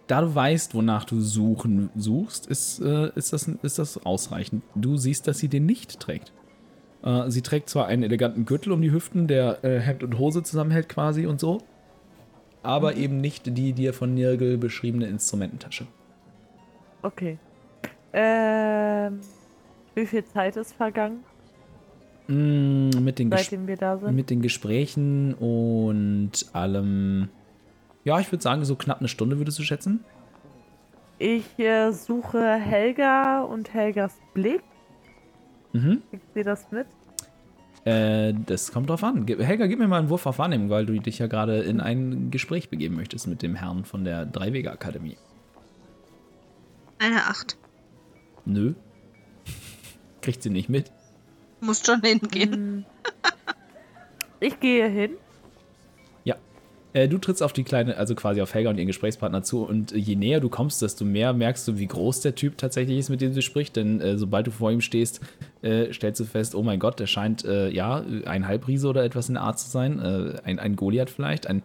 [0.07, 4.65] Da du weißt, wonach du suchen suchst, ist, äh, ist, das, ist das ausreichend.
[4.75, 6.33] Du siehst, dass sie den nicht trägt.
[7.03, 10.43] Äh, sie trägt zwar einen eleganten Gürtel um die Hüften, der äh, Hemd und Hose
[10.43, 11.63] zusammenhält quasi und so,
[12.63, 12.99] aber mhm.
[12.99, 15.87] eben nicht die dir von Nirgel beschriebene Instrumententasche.
[17.03, 17.39] Okay.
[18.13, 19.21] Ähm,
[19.95, 21.25] wie viel Zeit ist vergangen?
[22.31, 24.15] Mm, mit, den Seitdem wir da sind?
[24.15, 27.29] mit den Gesprächen und allem.
[28.05, 30.05] Ja, ich würde sagen, so knapp eine Stunde würdest du schätzen.
[31.19, 34.63] Ich äh, suche Helga und Helgas Blick.
[35.73, 36.03] Mhm.
[36.09, 36.87] Kriegt sie das mit?
[37.85, 39.27] Äh, das kommt drauf an.
[39.27, 42.31] Helga, gib mir mal einen Wurf auf Wahrnehmung, weil du dich ja gerade in ein
[42.31, 45.17] Gespräch begeben möchtest mit dem Herrn von der Dreiwege-Akademie.
[47.01, 47.59] Eine Acht.
[48.45, 48.75] Nö.
[50.23, 50.93] Kriegt sie nicht mit.
[51.61, 52.53] Muss schon hingehen.
[52.53, 52.85] Hm.
[54.41, 55.17] Ich gehe hin.
[56.93, 59.93] Äh, du trittst auf die kleine, also quasi auf Helga und ihren Gesprächspartner zu und
[59.93, 63.21] je näher du kommst, desto mehr merkst du, wie groß der Typ tatsächlich ist, mit
[63.21, 63.77] dem sie spricht.
[63.77, 65.21] Denn äh, sobald du vor ihm stehst,
[65.63, 69.29] äh, stellst du fest, oh mein Gott, der scheint äh, ja ein Halbriese oder etwas
[69.29, 70.01] in der Art zu sein.
[70.01, 71.63] Äh, ein, ein Goliath vielleicht, ein,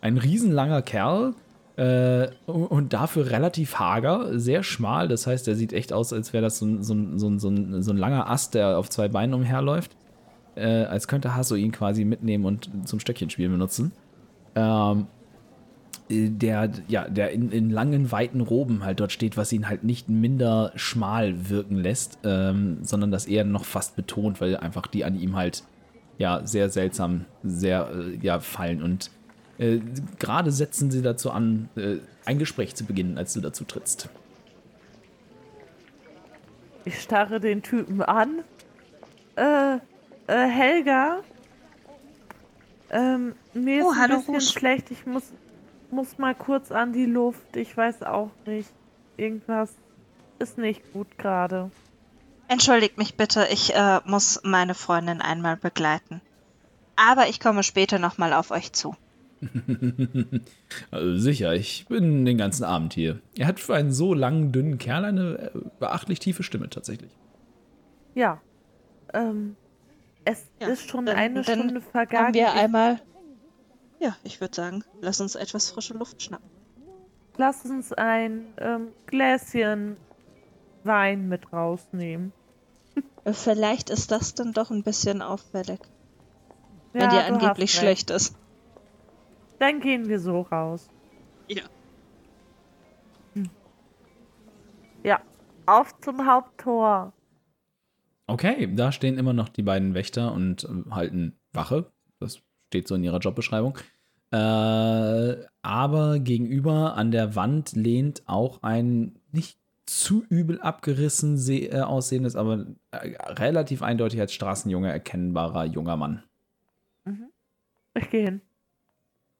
[0.00, 1.34] ein riesenlanger Kerl.
[1.76, 5.08] Äh, und dafür relativ hager, sehr schmal.
[5.08, 7.96] Das heißt, er sieht echt aus, als wäre das so ein, so, so, so ein
[7.96, 9.90] langer Ast, der auf zwei Beinen umherläuft.
[10.54, 13.90] Äh, als könnte Hasso ihn quasi mitnehmen und zum Stöckchenspiel benutzen.
[14.54, 15.08] Ähm,
[16.08, 20.08] der, ja, der in, in langen, weiten Roben halt dort steht, was ihn halt nicht
[20.08, 25.18] minder schmal wirken lässt, ähm, sondern das eher noch fast betont, weil einfach die an
[25.18, 25.64] ihm halt
[26.18, 29.10] ja sehr seltsam sehr äh, ja fallen und
[29.58, 29.78] äh,
[30.18, 34.08] gerade setzen sie dazu an, äh, ein Gespräch zu beginnen, als du dazu trittst.
[36.84, 38.42] Ich starre den Typen an.
[39.36, 39.76] Äh,
[40.26, 41.20] äh, Helga?
[42.90, 44.50] Ähm, mir Oh, ist hallo, ein bisschen Rusch.
[44.52, 44.90] schlecht.
[44.90, 45.24] Ich muss,
[45.90, 47.56] muss mal kurz an die Luft.
[47.56, 48.70] Ich weiß auch nicht.
[49.16, 49.70] Irgendwas
[50.38, 51.70] ist nicht gut gerade.
[52.48, 56.20] Entschuldigt mich bitte, ich äh, muss meine Freundin einmal begleiten.
[56.96, 58.94] Aber ich komme später nochmal auf euch zu.
[60.90, 63.20] Also sicher, ich bin den ganzen Abend hier.
[63.36, 67.10] Er hat für einen so langen, dünnen Kerl eine äh, beachtlich tiefe Stimme tatsächlich.
[68.14, 68.40] Ja.
[69.12, 69.56] Ähm,
[70.24, 72.26] es Ja, ist schon dann- eine dann Stunde vergangen.
[72.28, 73.00] Haben wir einmal.
[74.00, 76.48] Ja, ich würde sagen, lass uns etwas frische Luft schnappen.
[77.36, 79.96] Lass uns ein ähm, Gläschen
[80.84, 82.32] Wein mit rausnehmen.
[83.24, 85.80] Äh, Vielleicht ist das dann doch ein bisschen auffällig,
[86.92, 88.36] wenn Ja, dir du angeblich schlecht ist.
[89.58, 90.88] Dann gehen wir so raus.
[91.48, 91.62] Ja.
[95.02, 95.20] Ja,
[95.66, 97.12] auf zum Haupttor.
[98.26, 101.90] Okay, da stehen immer noch die beiden Wächter und äh, halten Wache.
[102.20, 103.76] Das steht so in ihrer Jobbeschreibung.
[104.30, 111.82] Äh, aber gegenüber an der Wand lehnt auch ein nicht zu übel abgerissen se- äh,
[111.82, 116.22] aussehendes, aber äh, relativ eindeutig als Straßenjunge erkennbarer junger Mann.
[117.94, 118.40] Ich gehe hin.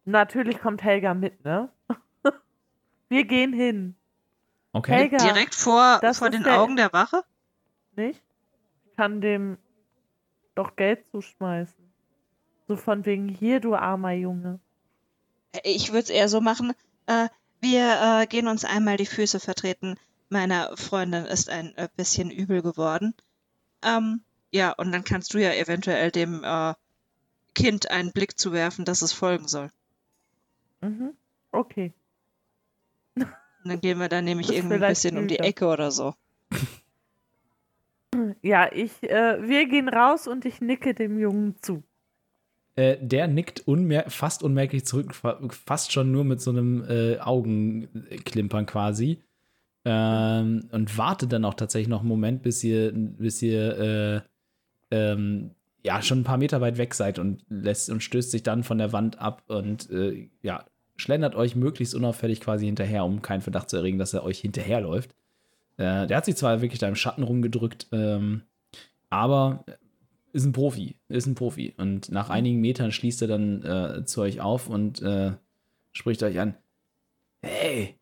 [0.04, 1.70] Natürlich kommt Helga mit, ne?
[3.08, 3.96] wir gehen hin,
[4.72, 4.92] Okay.
[4.92, 5.18] Helga.
[5.18, 7.22] Direkt vor, Das vor den der- Augen der Wache?
[7.96, 8.20] nicht?
[8.86, 9.56] Ich kann dem
[10.56, 11.92] doch Geld zuschmeißen.
[12.66, 14.58] So von wegen hier, du armer Junge.
[15.62, 16.72] Ich würde es eher so machen.
[17.06, 17.28] Äh,
[17.60, 19.96] wir äh, gehen uns einmal die Füße vertreten.
[20.28, 23.14] Meiner Freundin ist ein äh, bisschen übel geworden.
[23.82, 26.74] Ähm, ja, und dann kannst du ja eventuell dem äh,
[27.54, 29.70] Kind einen Blick zuwerfen, dass es folgen soll.
[30.84, 31.14] Mhm.
[31.50, 31.92] Okay.
[33.16, 33.26] Und
[33.64, 35.38] dann gehen wir dann nämlich irgendwie ein bisschen um die.
[35.38, 36.14] Ecke oder so.
[38.42, 41.82] Ja, ich, äh, wir gehen raus und ich nicke dem Jungen zu.
[42.76, 47.18] Äh, der nickt unmer fast unmerklich zurück, fa fast schon nur mit so einem äh,
[47.18, 49.22] Augenklimpern quasi.
[49.84, 54.24] Ähm, und wartet dann auch tatsächlich noch einen Moment, bis ihr, bis ihr
[54.90, 55.50] äh, ähm,
[55.84, 58.78] ja schon ein paar Meter weit weg seid und lässt und stößt sich dann von
[58.78, 60.64] der Wand ab und äh, ja,
[60.96, 65.14] schlendert euch möglichst unauffällig quasi hinterher, um keinen Verdacht zu erregen, dass er euch hinterherläuft.
[65.76, 68.42] Äh, der hat sich zwar wirklich da im Schatten rumgedrückt, ähm,
[69.10, 69.64] aber
[70.32, 71.74] ist ein Profi, ist ein Profi.
[71.76, 75.32] Und nach einigen Metern schließt er dann äh, zu euch auf und äh,
[75.92, 76.56] spricht euch an.
[77.42, 77.96] Hey,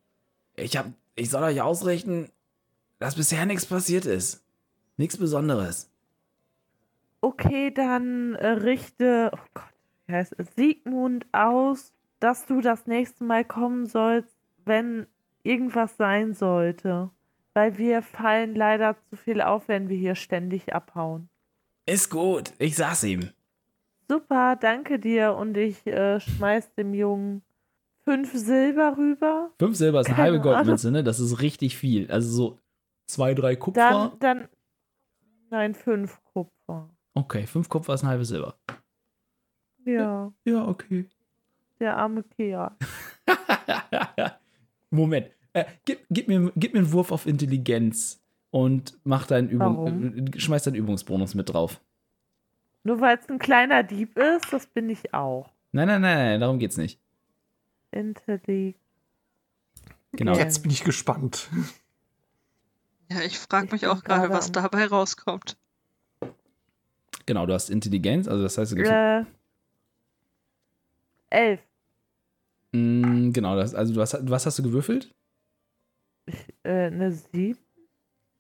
[0.57, 2.31] ich hab, ich soll euch ausrichten,
[2.99, 4.45] dass bisher nichts passiert ist.
[4.97, 5.91] Nichts Besonderes.
[7.21, 9.65] Okay, dann äh, richte, oh Gott,
[10.07, 11.93] wie heißt es, Siegmund aus,
[12.23, 15.07] dass du das nächste Mal kommen sollst, wenn
[15.43, 17.11] irgendwas sein sollte.
[17.55, 21.29] Weil wir fallen leider zu viel auf, wenn wir hier ständig abhauen.
[21.85, 23.31] Ist gut, ich sag's ihm.
[24.09, 25.35] Super, danke dir.
[25.35, 27.43] Und ich äh, schmeiß dem Jungen
[28.05, 29.51] fünf Silber rüber.
[29.59, 31.03] Fünf Silber ist eine Keine halbe Goldmünze, ne?
[31.03, 32.11] Das ist richtig viel.
[32.11, 32.59] Also so
[33.07, 34.13] zwei, drei Kupfer.
[34.21, 34.49] Dann, dann,
[35.51, 36.89] nein, fünf Kupfer.
[37.15, 38.57] Okay, fünf Kupfer ist ein halbes Silber.
[39.85, 41.09] Ja, Ja, okay.
[41.83, 42.71] Der arme Kerl.
[44.91, 45.31] Moment.
[45.53, 50.39] Äh, gib, gib, mir, gib mir einen Wurf auf Intelligenz und mach deinen Übung, äh,
[50.41, 51.81] schmeiß deinen Übungsbonus mit drauf.
[52.85, 55.51] Nur weil es ein kleiner Dieb ist, das bin ich auch.
[55.73, 56.99] Nein, nein, nein, nein, darum geht's nicht.
[57.91, 58.77] Intelligenz.
[60.13, 60.35] Genau.
[60.35, 61.49] Jetzt bin ich gespannt.
[63.11, 65.57] Ja, ich frage Ich mich auch gerade, was dabei rauskommt.
[67.27, 69.25] Genau, du hast Intelligenz, also das heißt, du gibst, Äh,
[71.31, 71.61] elf.
[72.73, 75.15] Mm, genau, das, also hast, was hast du gewürfelt?
[76.63, 77.59] Äh, eine 7?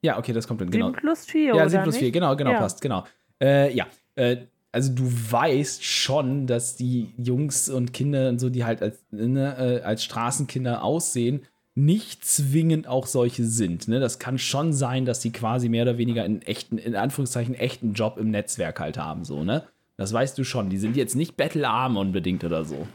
[0.02, 0.92] Ja, okay, das kommt dann, 7 genau.
[0.98, 2.02] plus 4, Ja, oder 7 plus nicht?
[2.02, 2.58] 4, genau, genau, Ja.
[2.58, 3.04] passt, genau.
[3.40, 4.38] Äh, ja, äh,
[4.72, 9.80] also du weißt schon, dass die Jungs und Kinder und so, die halt als, ne,
[9.80, 11.42] äh, als Straßenkinder aussehen,
[11.74, 13.88] nicht zwingend auch solche sind.
[13.88, 14.00] Ne?
[14.00, 17.92] Das kann schon sein, dass die quasi mehr oder weniger einen echten, in Anführungszeichen, echten
[17.94, 19.64] Job im Netzwerk halt haben, so, ne?
[19.98, 20.68] Das weißt du schon.
[20.70, 22.88] Die sind jetzt nicht battlearm unbedingt oder so.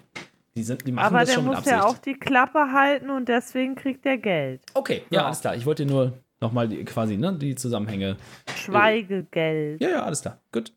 [0.57, 1.75] Die, sind, die machen Aber das der schon mit muss Absicht.
[1.77, 4.61] ja auch die Klappe halten und deswegen kriegt er Geld.
[4.73, 5.25] okay, ja, Ja.
[5.27, 5.55] alles klar.
[5.55, 8.17] Ich wollte dir nur nochmal die, quasi ne, die Zusammenhänge.
[8.55, 9.79] Schweigegeld.
[9.81, 10.39] Ja, ja, alles klar.
[10.51, 10.73] Gut.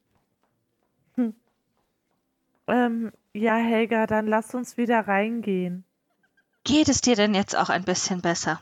[2.66, 5.84] Ähm, ja, Helga, dann lass uns wieder reingehen.
[6.64, 8.60] Geht es dir denn jetzt auch ein bisschen besser?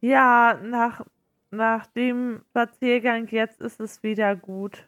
[0.00, 1.02] Ja, nach,
[1.50, 4.86] nach dem Spaziergang jetzt ist es wieder gut.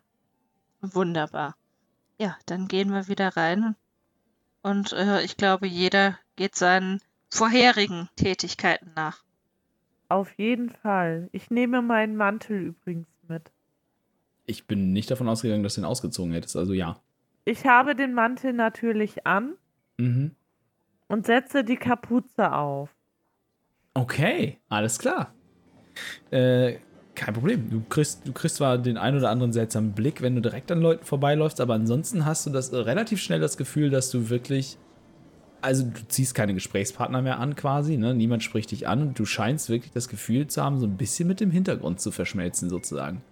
[0.80, 1.56] Wunderbar.
[2.18, 3.64] Ja, dann gehen wir wieder rein.
[3.64, 3.76] Und
[4.64, 9.22] äh, ich glaube, jeder geht seinen vorherigen Tätigkeiten nach.
[10.08, 11.28] Auf jeden Fall.
[11.32, 13.50] Ich nehme meinen Mantel übrigens mit.
[14.46, 16.56] Ich bin nicht davon ausgegangen, dass du ihn ausgezogen hättest.
[16.56, 16.98] Also ja.
[17.44, 19.54] Ich habe den Mantel natürlich an
[19.98, 20.30] Mhm.
[21.08, 22.88] und setze die Kapuze auf.
[23.94, 25.34] Okay, alles klar.
[26.30, 26.78] Äh,
[27.18, 27.68] kein Problem.
[27.70, 30.80] Du kriegst, du kriegst zwar den ein oder anderen seltsamen Blick, wenn du direkt an
[30.80, 34.78] Leuten vorbeiläufst, aber ansonsten hast du das äh, relativ schnell das Gefühl, dass du wirklich.
[35.60, 38.14] Also du ziehst keine Gesprächspartner mehr an quasi, ne?
[38.14, 41.26] Niemand spricht dich an und du scheinst wirklich das Gefühl zu haben, so ein bisschen
[41.26, 43.22] mit dem Hintergrund zu verschmelzen, sozusagen.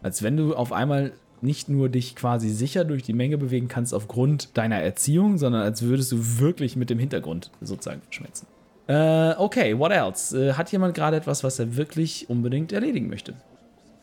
[0.00, 3.92] Als wenn du auf einmal nicht nur dich quasi sicher durch die Menge bewegen kannst
[3.92, 8.46] aufgrund deiner Erziehung, sondern als würdest du wirklich mit dem Hintergrund sozusagen verschmelzen.
[8.88, 10.36] Äh, okay, what else?
[10.48, 13.34] Äh, hat jemand gerade etwas, was er wirklich unbedingt erledigen möchte?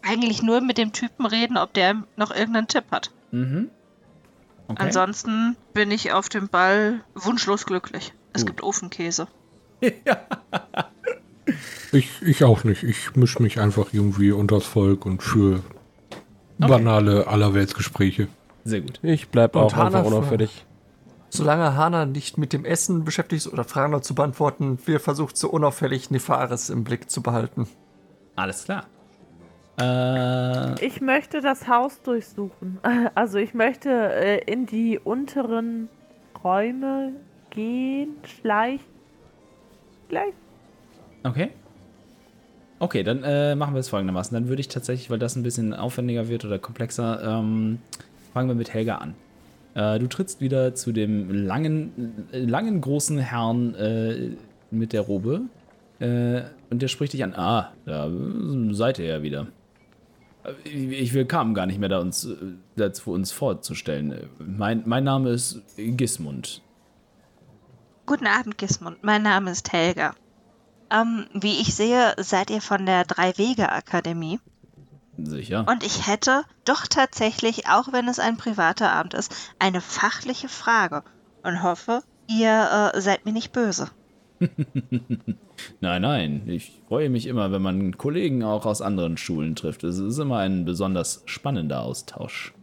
[0.04, 3.10] Eigentlich nur mit dem Typen reden, ob der noch irgendeinen Tipp hat.
[3.32, 3.70] Mhm.
[4.68, 4.84] Okay.
[4.84, 8.14] Ansonsten bin ich auf dem Ball wunschlos glücklich.
[8.34, 8.48] Es Gut.
[8.52, 9.28] gibt Ofenkäse.
[11.92, 12.84] Ich, ich auch nicht.
[12.84, 15.62] Ich mische mich einfach irgendwie unters Volk und für
[16.58, 18.28] banale Allerweltsgespräche.
[18.66, 19.00] Sehr gut.
[19.04, 20.65] Ich bleib Und auch Hana einfach für- unauffällig.
[21.36, 25.38] Solange Hana nicht mit dem Essen beschäftigt ist oder Fragen noch zu beantworten, wir versucht
[25.38, 27.68] so unauffällig Nefaris im Blick zu behalten.
[28.36, 28.86] Alles klar.
[29.80, 32.80] Äh, Ich möchte das Haus durchsuchen.
[33.16, 35.90] Also ich möchte äh, in die unteren
[36.44, 37.14] Räume
[37.50, 38.86] gehen, schleichen.
[40.10, 40.34] Schleichen.
[41.24, 41.50] okay.
[42.78, 44.36] Okay, dann äh, machen wir es folgendermaßen.
[44.36, 47.80] Dann würde ich tatsächlich, weil das ein bisschen aufwendiger wird oder komplexer, ähm,
[48.34, 49.16] fangen wir mit Helga an.
[49.76, 54.32] Äh, du trittst wieder zu dem langen, langen großen Herrn äh,
[54.72, 55.42] mit der Robe.
[56.00, 57.36] Äh, und der spricht dich an.
[57.36, 58.10] Ah, da
[58.72, 59.48] seid ihr ja wieder.
[60.44, 62.36] Äh, Ich will kam gar nicht mehr da uns, äh,
[62.76, 64.30] dazu uns vorzustellen.
[64.40, 66.62] Mein, mein Name ist Gismund.
[68.06, 69.04] Guten Abend, Gismund.
[69.04, 70.14] Mein Name ist Helga.
[70.92, 74.40] Ähm, wie ich sehe, seid ihr von der Drei-Wege-Akademie.
[75.18, 75.66] Sicher.
[75.68, 81.04] Und ich hätte doch tatsächlich, auch wenn es ein privater Abend ist, eine fachliche Frage.
[81.44, 83.90] Und hoffe, ihr äh, seid mir nicht böse.
[85.80, 86.44] Nein, nein.
[86.48, 89.84] Ich freue mich immer, wenn man Kollegen auch aus anderen Schulen trifft.
[89.84, 92.54] Es ist immer ein besonders spannender Austausch.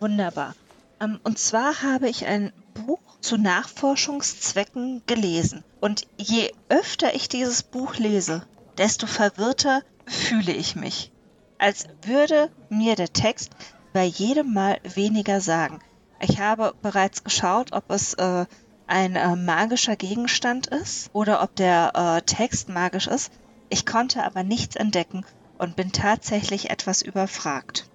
[0.00, 0.54] Wunderbar.
[1.00, 5.64] Ähm, und zwar habe ich ein Buch zu Nachforschungszwecken gelesen.
[5.80, 8.42] Und je öfter ich dieses Buch lese,
[8.78, 11.12] desto verwirrter fühle ich mich.
[11.58, 13.50] Als würde mir der Text
[13.92, 15.80] bei jedem Mal weniger sagen.
[16.20, 18.46] Ich habe bereits geschaut, ob es äh,
[18.86, 23.32] ein äh, magischer Gegenstand ist oder ob der äh, Text magisch ist.
[23.68, 25.24] Ich konnte aber nichts entdecken
[25.58, 27.88] und bin tatsächlich etwas überfragt.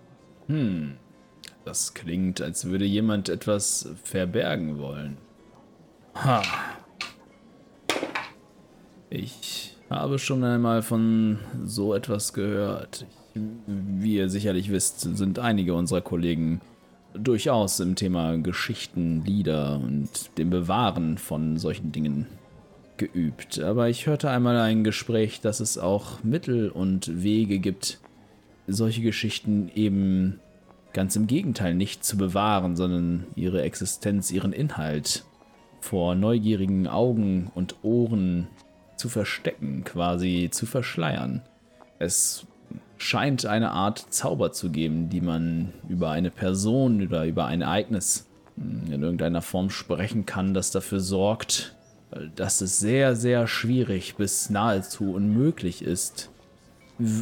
[0.47, 0.97] Hm.
[1.65, 5.17] Das klingt, als würde jemand etwas verbergen wollen.
[6.15, 6.43] Ha.
[9.09, 13.05] Ich habe schon einmal von so etwas gehört.
[13.09, 16.61] Ich, wie ihr sicherlich wisst, sind einige unserer Kollegen
[17.13, 22.27] durchaus im Thema Geschichten, Lieder und dem Bewahren von solchen Dingen
[22.97, 23.59] geübt.
[23.59, 27.99] Aber ich hörte einmal ein Gespräch, dass es auch Mittel und Wege gibt,
[28.67, 30.39] solche Geschichten eben
[30.93, 35.25] ganz im Gegenteil nicht zu bewahren, sondern ihre Existenz, ihren Inhalt
[35.81, 38.47] vor neugierigen Augen und Ohren
[38.95, 41.41] zu verstecken, quasi zu verschleiern.
[41.99, 42.45] Es
[43.03, 48.25] scheint eine Art Zauber zu geben, die man über eine Person oder über ein Ereignis
[48.55, 51.75] hm, in irgendeiner Form sprechen kann, das dafür sorgt,
[52.35, 56.29] dass es sehr, sehr schwierig bis nahezu unmöglich ist,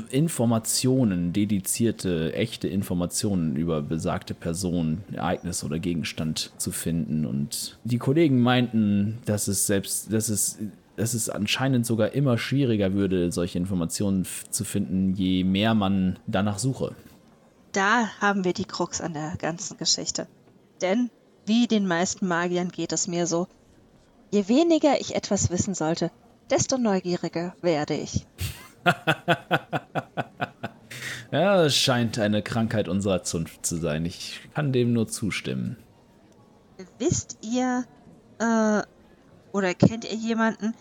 [0.09, 7.25] Informationen, dedizierte, echte Informationen über besagte Person, Ereignis oder Gegenstand zu finden.
[7.25, 10.59] Und die Kollegen meinten, dass es selbst, dass es
[11.01, 16.59] dass es anscheinend sogar immer schwieriger würde, solche Informationen zu finden, je mehr man danach
[16.59, 16.95] suche.
[17.71, 20.27] Da haben wir die Krux an der ganzen Geschichte.
[20.79, 21.09] Denn,
[21.47, 23.47] wie den meisten Magiern geht es mir so,
[24.29, 26.11] je weniger ich etwas wissen sollte,
[26.51, 28.27] desto neugieriger werde ich.
[31.31, 34.05] ja, es scheint eine Krankheit unserer Zunft zu sein.
[34.05, 35.77] Ich kann dem nur zustimmen.
[36.99, 37.85] Wisst ihr,
[38.37, 38.83] äh,
[39.51, 40.75] oder kennt ihr jemanden,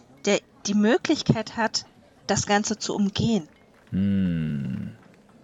[0.67, 1.85] die Möglichkeit hat,
[2.27, 3.49] das Ganze zu umgehen?
[3.91, 4.93] Hm.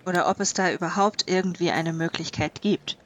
[0.04, 2.96] Oder ob es da überhaupt irgendwie eine Möglichkeit gibt.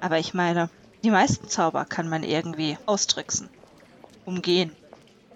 [0.00, 0.68] Aber ich meine,
[1.02, 3.48] die meisten Zauber kann man irgendwie austricksen.
[4.24, 4.72] Umgehen.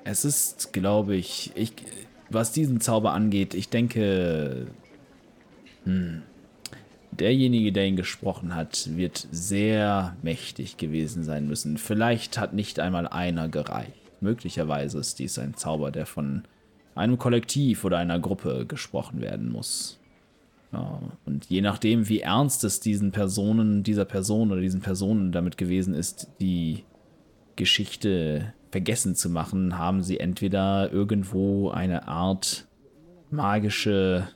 [0.04, 1.72] Es ist, glaube ich, ich,
[2.30, 4.66] was diesen Zauber angeht, ich denke,
[5.84, 6.22] hm,
[7.10, 11.78] derjenige, der ihn gesprochen hat, wird sehr mächtig gewesen sein müssen.
[11.78, 13.92] Vielleicht hat nicht einmal einer gereicht.
[14.20, 16.44] Möglicherweise ist dies ein Zauber, der von
[16.94, 19.98] einem Kollektiv oder einer Gruppe gesprochen werden muss.
[20.72, 25.56] Ja, und je nachdem, wie ernst es diesen Personen, dieser Person oder diesen Personen damit
[25.56, 26.84] gewesen ist, die
[27.56, 32.66] Geschichte vergessen zu machen, haben sie entweder irgendwo eine Art
[33.30, 34.28] magische,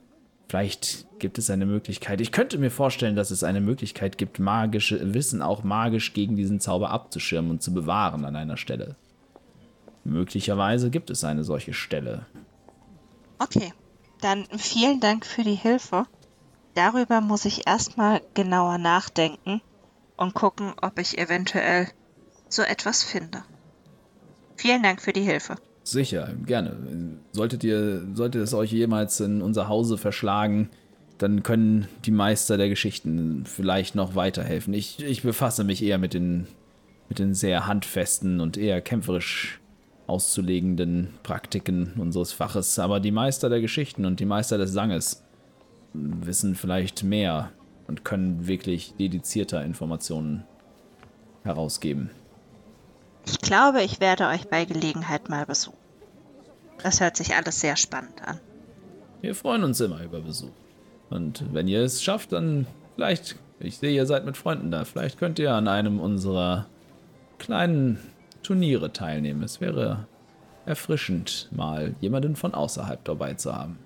[0.48, 2.20] vielleicht gibt es eine Möglichkeit.
[2.20, 6.60] Ich könnte mir vorstellen, dass es eine Möglichkeit gibt, magische Wissen auch magisch gegen diesen
[6.60, 8.96] Zauber abzuschirmen und zu bewahren an einer Stelle.
[10.04, 12.26] Möglicherweise gibt es eine solche Stelle.
[13.38, 13.72] Okay,
[14.20, 16.06] dann vielen Dank für die Hilfe.
[16.74, 19.60] Darüber muss ich erstmal genauer nachdenken
[20.16, 21.88] und gucken, ob ich eventuell
[22.48, 23.44] so etwas finde.
[24.56, 25.56] Vielen Dank für die Hilfe.
[25.84, 27.18] Sicher, gerne.
[27.32, 30.70] Solltet ihr, sollte es euch jemals in unser Hause verschlagen,
[31.18, 34.74] dann können die Meister der Geschichten vielleicht noch weiterhelfen.
[34.74, 36.46] Ich, ich befasse mich eher mit den,
[37.08, 39.60] mit den sehr handfesten und eher kämpferisch
[40.06, 45.22] auszulegenden Praktiken unseres Faches, aber die Meister der Geschichten und die Meister des Sanges
[45.92, 47.52] wissen vielleicht mehr
[47.86, 50.44] und können wirklich dedizierter Informationen
[51.44, 52.10] herausgeben.
[53.26, 55.76] Ich glaube, ich werde euch bei Gelegenheit mal besuchen.
[56.82, 58.40] Das hört sich alles sehr spannend an.
[59.20, 60.50] Wir freuen uns immer über Besuch.
[61.10, 65.18] Und wenn ihr es schafft, dann vielleicht, ich sehe, ihr seid mit Freunden da, vielleicht
[65.18, 66.66] könnt ihr an einem unserer
[67.38, 68.00] kleinen
[68.42, 69.42] Turniere teilnehmen.
[69.42, 70.06] Es wäre
[70.66, 73.78] erfrischend, mal jemanden von außerhalb dabei zu haben.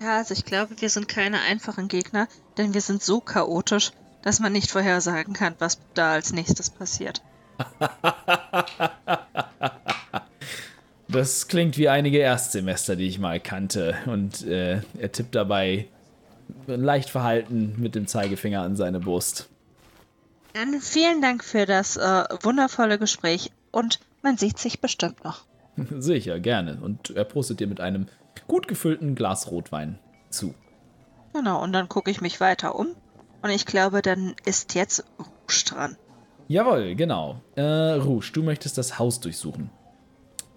[0.00, 3.92] Ja, also ich glaube, wir sind keine einfachen Gegner, denn wir sind so chaotisch,
[4.22, 7.22] dass man nicht vorhersagen kann, was da als nächstes passiert.
[11.12, 13.96] Das klingt wie einige Erstsemester, die ich mal kannte.
[14.06, 15.88] Und äh, er tippt dabei
[16.66, 19.48] leicht verhalten mit dem Zeigefinger an seine Brust.
[20.54, 25.44] Dann vielen Dank für das äh, wundervolle Gespräch und man sieht sich bestimmt noch.
[25.98, 26.78] Sicher, gerne.
[26.80, 28.06] Und er prostet dir mit einem
[28.46, 29.98] gut gefüllten Glas Rotwein
[30.30, 30.54] zu.
[31.32, 32.88] Genau, und dann gucke ich mich weiter um.
[33.42, 35.96] Und ich glaube, dann ist jetzt Rouge dran.
[36.48, 37.40] Jawohl, genau.
[37.56, 39.70] Äh, Rouge, du möchtest das Haus durchsuchen.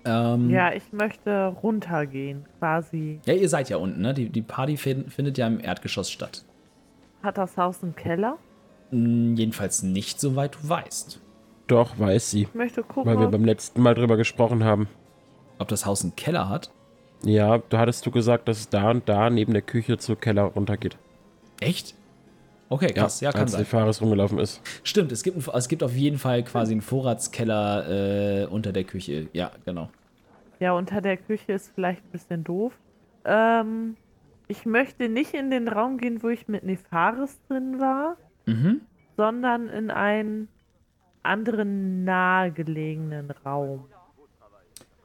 [0.04, 3.22] Ähm, ja, ich möchte runtergehen, quasi.
[3.26, 4.14] Ja, ihr seid ja unten, ne?
[4.14, 6.44] Die, die Party findet ja im Erdgeschoss statt.
[7.24, 8.38] Hat das Haus einen Keller?
[9.36, 11.20] Jedenfalls nicht, soweit du weißt.
[11.68, 12.44] Doch, weiß sie.
[12.44, 13.12] Ich möchte gucken.
[13.12, 14.88] Weil wir beim letzten Mal drüber gesprochen haben.
[15.58, 16.72] Ob das Haus einen Keller hat?
[17.24, 20.44] Ja, da hattest du gesagt, dass es da und da neben der Küche zur Keller
[20.44, 20.98] runtergeht.
[21.60, 21.96] Echt?
[22.70, 23.22] Okay, krass.
[23.22, 23.62] Ja, ja kann als sein.
[23.62, 24.62] die Fares rumgelaufen ist.
[24.84, 29.28] Stimmt, es gibt, es gibt auf jeden Fall quasi einen Vorratskeller äh, unter der Küche.
[29.34, 29.90] Ja, genau.
[30.60, 32.74] Ja, unter der Küche ist vielleicht ein bisschen doof.
[33.24, 33.96] Ähm,
[34.48, 38.82] ich möchte nicht in den Raum gehen, wo ich mit Nefaris drin war, Mhm.
[39.18, 40.48] sondern in einen
[41.24, 43.86] anderen nahegelegenen Raum.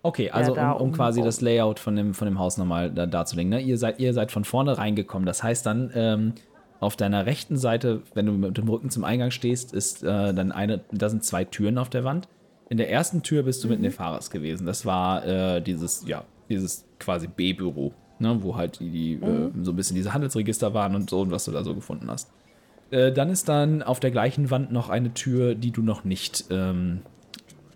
[0.02, 3.50] Okay, also um, um quasi das Layout von dem, von dem Haus nochmal da, darzulegen.
[3.50, 3.60] Ne?
[3.60, 5.26] Ihr, seid, ihr seid von vorne reingekommen.
[5.26, 6.32] Das heißt dann, ähm,
[6.80, 10.52] auf deiner rechten Seite, wenn du mit dem Rücken zum Eingang stehst, ist äh, dann
[10.52, 12.28] eine, da sind zwei Türen auf der Wand.
[12.70, 14.66] In der ersten Tür bist du mit Nefaris gewesen.
[14.66, 18.38] Das war äh, dieses, ja, dieses quasi B-Büro, ne?
[18.42, 21.44] wo halt die, die äh, so ein bisschen diese Handelsregister waren und so und was
[21.44, 22.32] du da so gefunden hast.
[22.90, 26.46] Äh, dann ist dann auf der gleichen Wand noch eine Tür, die du noch nicht,
[26.50, 27.00] ähm,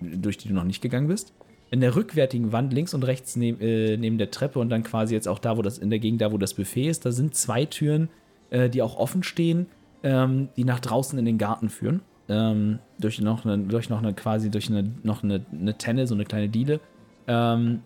[0.00, 1.32] durch die du noch nicht gegangen bist.
[1.70, 5.14] In der rückwärtigen Wand links und rechts neben, äh, neben der Treppe und dann quasi
[5.14, 7.34] jetzt auch da, wo das in der Gegend, da wo das Buffet ist, da sind
[7.34, 8.08] zwei Türen,
[8.50, 9.66] äh, die auch offen stehen,
[10.02, 12.02] ähm, die nach draußen in den Garten führen.
[12.28, 16.14] Ähm, durch noch eine, durch noch eine quasi durch eine noch eine, eine Tenne, so
[16.14, 16.80] eine kleine Diele.
[17.26, 17.82] Ähm,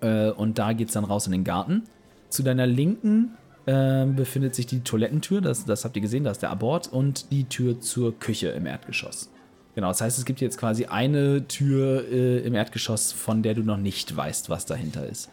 [0.00, 1.84] äh, und da geht's dann raus in den Garten.
[2.28, 3.36] Zu deiner Linken
[3.66, 7.30] ähm, befindet sich die Toilettentür, das, das habt ihr gesehen, da ist der Abort, und
[7.30, 9.30] die Tür zur Küche im Erdgeschoss.
[9.74, 13.62] Genau, das heißt, es gibt jetzt quasi eine Tür äh, im Erdgeschoss, von der du
[13.62, 15.30] noch nicht weißt, was dahinter ist.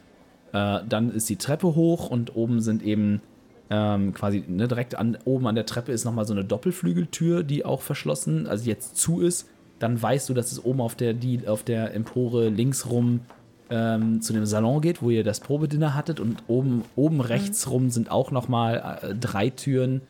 [0.53, 3.21] Äh, dann ist die Treppe hoch und oben sind eben
[3.69, 7.65] ähm, quasi ne, direkt an, oben an der Treppe ist nochmal so eine Doppelflügeltür, die
[7.65, 9.49] auch verschlossen, also jetzt zu ist.
[9.79, 13.21] Dann weißt du, dass es oben auf der, die, auf der Empore links rum
[13.69, 16.19] ähm, zu dem Salon geht, wo ihr das Probedinner hattet.
[16.19, 20.01] Und oben, oben rechts rum sind auch nochmal äh, drei Türen,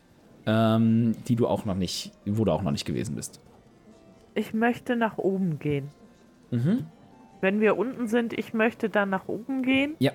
[0.45, 3.41] ähm, die du auch noch nicht, wo du auch noch nicht gewesen bist.
[4.35, 5.89] Ich möchte nach oben gehen.
[6.51, 6.85] Mhm.
[7.41, 9.95] Wenn wir unten sind, ich möchte dann nach oben gehen.
[9.99, 10.11] Ja.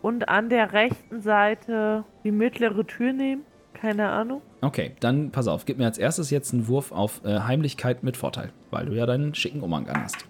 [0.00, 3.42] Und an der rechten Seite die mittlere Tür nehmen.
[3.74, 4.42] Keine Ahnung.
[4.60, 8.16] Okay, dann pass auf, gib mir als erstes jetzt einen Wurf auf äh, Heimlichkeit mit
[8.16, 10.26] Vorteil, weil du ja deinen schicken Umhang an hast.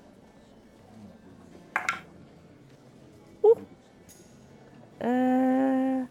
[5.02, 6.06] Äh.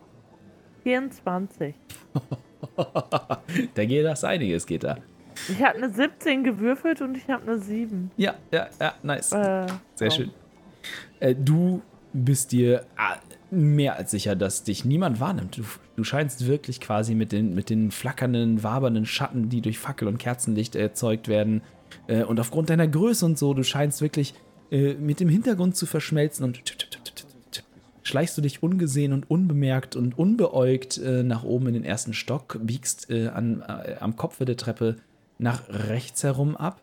[0.84, 1.76] 24.
[3.76, 4.98] da geht das einiges, geht da.
[5.50, 8.12] Ich habe eine 17 gewürfelt und ich habe eine 7.
[8.18, 9.32] Ja, ja, ja, nice.
[9.32, 10.32] Äh, Sehr schön.
[11.20, 11.82] Äh, du
[12.14, 13.18] bist dir ah,
[13.50, 15.58] mehr als sicher, dass dich niemand wahrnimmt.
[15.58, 15.64] Du,
[15.96, 20.18] du scheinst wirklich quasi mit den, mit den flackernden, wabernden Schatten, die durch Fackel und
[20.18, 21.62] Kerzenlicht erzeugt werden,
[22.08, 24.34] äh, und aufgrund deiner Größe und so, du scheinst wirklich
[24.72, 26.62] äh, mit dem Hintergrund zu verschmelzen und
[28.04, 32.60] schleichst du dich ungesehen und unbemerkt und unbeäugt äh, nach oben in den ersten Stock,
[32.62, 34.98] biegst äh, an, äh, am Kopfe der Treppe
[35.38, 36.82] nach rechts herum ab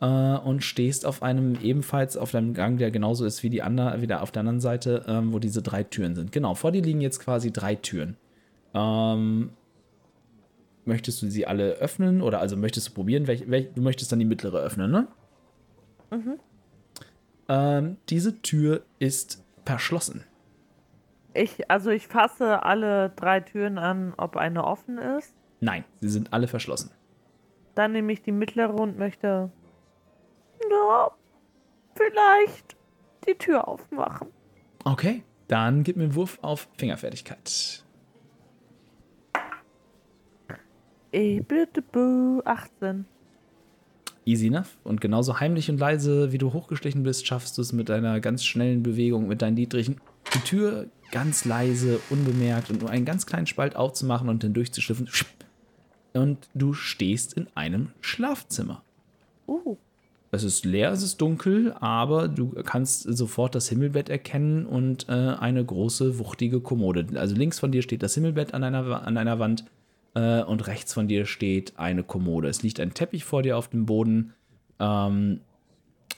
[0.00, 4.00] äh, und stehst auf einem ebenfalls auf einem Gang, der genauso ist wie die andere,
[4.02, 6.32] wieder auf der anderen Seite, ähm, wo diese drei Türen sind.
[6.32, 8.16] Genau, vor dir liegen jetzt quasi drei Türen.
[8.74, 9.50] Ähm,
[10.84, 13.26] möchtest du sie alle öffnen oder also möchtest du probieren?
[13.26, 15.08] Welch, welch, du möchtest dann die mittlere öffnen, ne?
[16.10, 16.38] Mhm.
[17.48, 20.24] Ähm, diese Tür ist verschlossen.
[21.34, 25.34] Ich, also ich fasse alle drei Türen an, ob eine offen ist.
[25.60, 26.90] Nein, sie sind alle verschlossen.
[27.74, 29.50] Dann nehme ich die mittlere und möchte.
[30.70, 31.10] Ja,
[31.94, 32.76] vielleicht
[33.26, 34.28] die Tür aufmachen.
[34.84, 37.84] Okay, dann gib mir einen Wurf auf Fingerfertigkeit.
[41.12, 43.06] Eh, bitte, bö, 18.
[44.24, 44.76] Easy enough.
[44.84, 48.44] Und genauso heimlich und leise, wie du hochgeschlichen bist, schaffst du es mit deiner ganz
[48.44, 49.96] schnellen Bewegung, mit deinen niedrigen,
[50.34, 55.08] die Tür ganz leise, unbemerkt und nur einen ganz kleinen Spalt aufzumachen und hindurchzuschliffen.
[56.12, 58.82] Und du stehst in einem Schlafzimmer.
[59.46, 59.76] Uh,
[60.30, 65.12] Es ist leer, es ist dunkel, aber du kannst sofort das Himmelbett erkennen und äh,
[65.12, 67.06] eine große, wuchtige Kommode.
[67.14, 69.64] Also links von dir steht das Himmelbett an einer, an einer Wand
[70.14, 72.48] äh, und rechts von dir steht eine Kommode.
[72.48, 74.34] Es liegt ein Teppich vor dir auf dem Boden
[74.78, 75.40] ähm,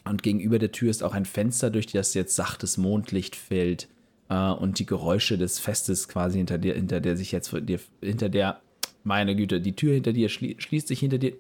[0.05, 3.89] und gegenüber der Tür ist auch ein Fenster, durch das jetzt sachtes Mondlicht fällt
[4.31, 8.31] äh, und die Geräusche des Festes quasi hinter dir, hinter der sich jetzt dir, hinter
[8.31, 8.63] der,
[9.05, 11.37] meine Güte, die Tür hinter dir schlie schließt sich hinter dir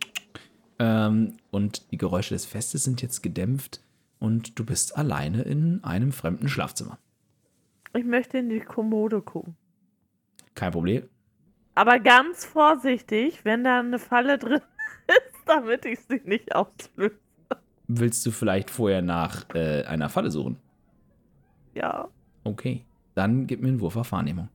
[0.79, 3.81] ähm, und die Geräusche des Festes sind jetzt gedämpft
[4.19, 6.99] und du bist alleine in einem fremden Schlafzimmer.
[7.97, 9.57] ich möchte in die Kommode gucken.
[10.55, 11.09] Kein Problem.
[11.75, 14.61] Aber ganz vorsichtig, wenn da eine Falle drin
[15.07, 17.17] ist, damit ich sie nicht auslöse.
[17.87, 20.57] Willst du vielleicht vorher nach äh, einer Falle suchen?
[21.75, 22.09] Ja.
[22.45, 22.85] Okay.
[23.15, 24.49] Dann gib mir einen Wurf auf Wahrnehmung.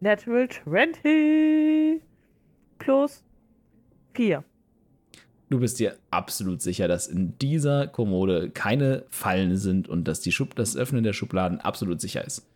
[0.00, 2.00] Natural 20
[2.78, 3.22] plus
[4.14, 4.42] 4.
[5.50, 10.32] Du bist dir absolut sicher, dass in dieser Kommode keine Fallen sind und dass die
[10.32, 12.46] Schub das Öffnen der Schubladen absolut sicher ist.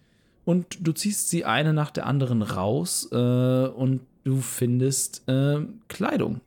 [0.45, 6.41] Und du ziehst sie eine nach der anderen raus äh, und du findest äh, Kleidung.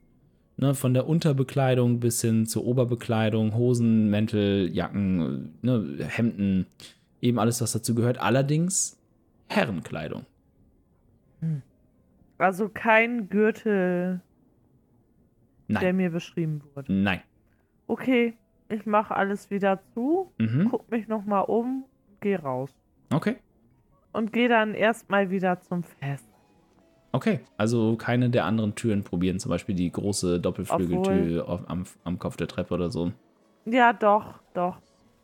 [0.60, 6.66] Ne, von der Unterbekleidung bis hin zur Oberbekleidung, Hosen, Mäntel, Jacken, ne, Hemden,
[7.20, 8.18] eben alles, was dazu gehört.
[8.18, 8.98] Allerdings
[9.48, 10.26] Herrenkleidung.
[12.38, 14.20] Also kein Gürtel,
[15.68, 16.92] der Nein, mir beschrieben wurde.
[16.92, 17.20] nein.
[17.86, 18.34] Okay,
[18.68, 20.68] ich mache alles wieder zu, Mhm.
[20.70, 21.84] guck mich nochmal um,
[22.20, 22.74] geh raus.
[23.10, 23.36] Okay.
[24.12, 26.28] Und geh dann erstmal wieder zum Fest.
[27.12, 32.18] Okay, also keine der anderen Türen probieren, zum Beispiel die große Doppelflügeltür auf, am, am
[32.18, 33.12] Kopf der Treppe oder so.
[33.64, 34.76] Ja, doch, doch,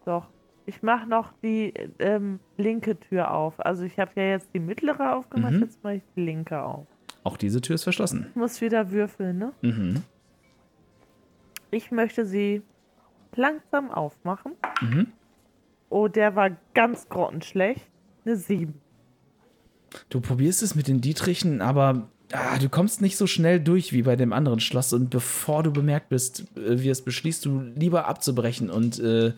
[0.04, 0.26] doch.
[0.66, 3.60] Ich mache noch die ähm, linke Tür auf.
[3.60, 5.60] Also ich habe ja jetzt die mittlere aufgemacht, Mhm.
[5.60, 6.86] jetzt mache ich die linke auf.
[7.22, 8.26] Auch diese Tür ist verschlossen.
[8.30, 9.52] Ich muss wieder würfeln, ne?
[9.60, 10.02] Mhm.
[11.70, 12.62] Ich möchte sie
[13.34, 14.52] langsam aufmachen.
[14.80, 15.08] Mhm.
[15.90, 17.86] Oh, der war ganz grottenschlecht.
[18.24, 18.80] Eine 7.
[20.10, 24.02] Du probierst es mit den Dietrichen, aber ah, du kommst nicht so schnell durch wie
[24.02, 24.92] bei dem anderen Schloss.
[24.92, 29.32] Und bevor du bemerkt bist, äh, wie es beschließt, du lieber abzubrechen und äh,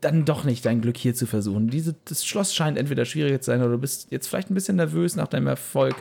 [0.00, 1.68] dann doch nicht dein Glück hier zu versuchen.
[1.68, 4.76] Diese, das Schloss scheint entweder schwieriger zu sein oder du bist jetzt vielleicht ein bisschen
[4.76, 5.96] nervös nach deinem Erfolg.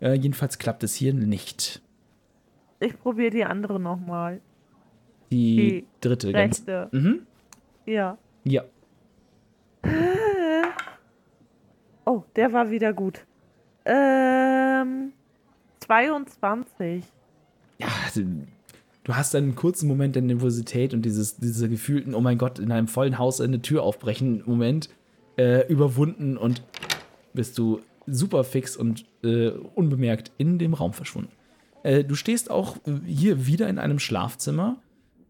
[0.00, 1.82] Äh, jedenfalls klappt es hier nicht.
[2.78, 4.40] Ich probiere die andere nochmal.
[5.30, 6.32] Die, Die dritte.
[6.32, 6.88] Ganz, Rechte.
[6.92, 7.20] mhm.
[7.86, 8.16] Ja.
[8.44, 8.64] Ja.
[12.10, 13.24] Oh, der war wieder gut.
[13.84, 15.12] Ähm,
[15.78, 17.04] 22.
[17.78, 18.46] ja, du-
[19.04, 22.72] du hast einen kurzen Moment der Nervosität und dieses, diese gefühlten, oh mein Gott, in
[22.72, 24.88] einem vollen Haus eine Tür aufbrechen, Moment
[25.38, 26.64] äh, überwunden und
[27.32, 31.30] bist du super fix und äh, unbemerkt in dem Raum verschwunden.
[31.84, 34.78] Äh, du stehst auch äh, hier wieder in einem Schlafzimmer.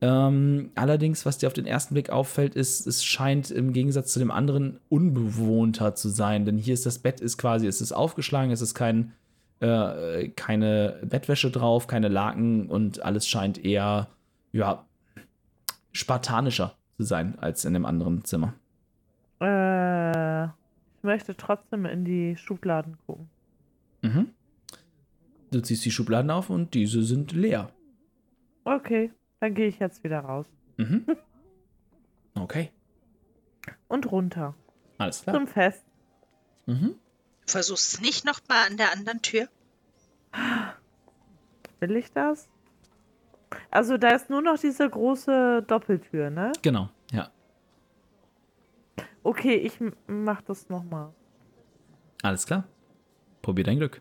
[0.02, 4.18] Ähm, allerdings, was dir auf den ersten Blick auffällt, ist, es scheint im Gegensatz zu
[4.18, 8.50] dem anderen unbewohnter zu sein, denn hier ist das Bett ist quasi, es ist aufgeschlagen,
[8.50, 9.12] es ist kein,
[9.60, 14.08] äh, keine Bettwäsche drauf, keine Laken und alles scheint eher,
[14.52, 14.86] ja,
[15.92, 18.54] spartanischer zu sein als in dem anderen Zimmer.
[19.40, 23.28] Äh, ich möchte trotzdem in die Schubladen gucken.
[24.00, 24.30] Mhm.
[25.50, 27.70] Du ziehst die Schubladen auf und diese sind leer.
[28.64, 29.10] Okay,
[29.40, 30.46] dann gehe ich jetzt wieder raus.
[30.76, 31.04] Mhm.
[32.36, 32.70] Okay,
[33.88, 34.54] Und runter.
[34.98, 35.34] alles klar.
[35.36, 35.84] Zum Fest.
[36.66, 36.94] Mhm.
[37.44, 39.48] Versuchst es nicht nochmal an der anderen Tür?
[41.80, 42.48] Will ich das?
[43.70, 46.52] Also da ist nur noch diese große Doppeltür, ne?
[46.62, 47.30] Genau, ja.
[49.24, 51.12] Okay, ich mach das nochmal.
[52.22, 52.64] Alles klar.
[53.42, 54.00] Probier dein Glück.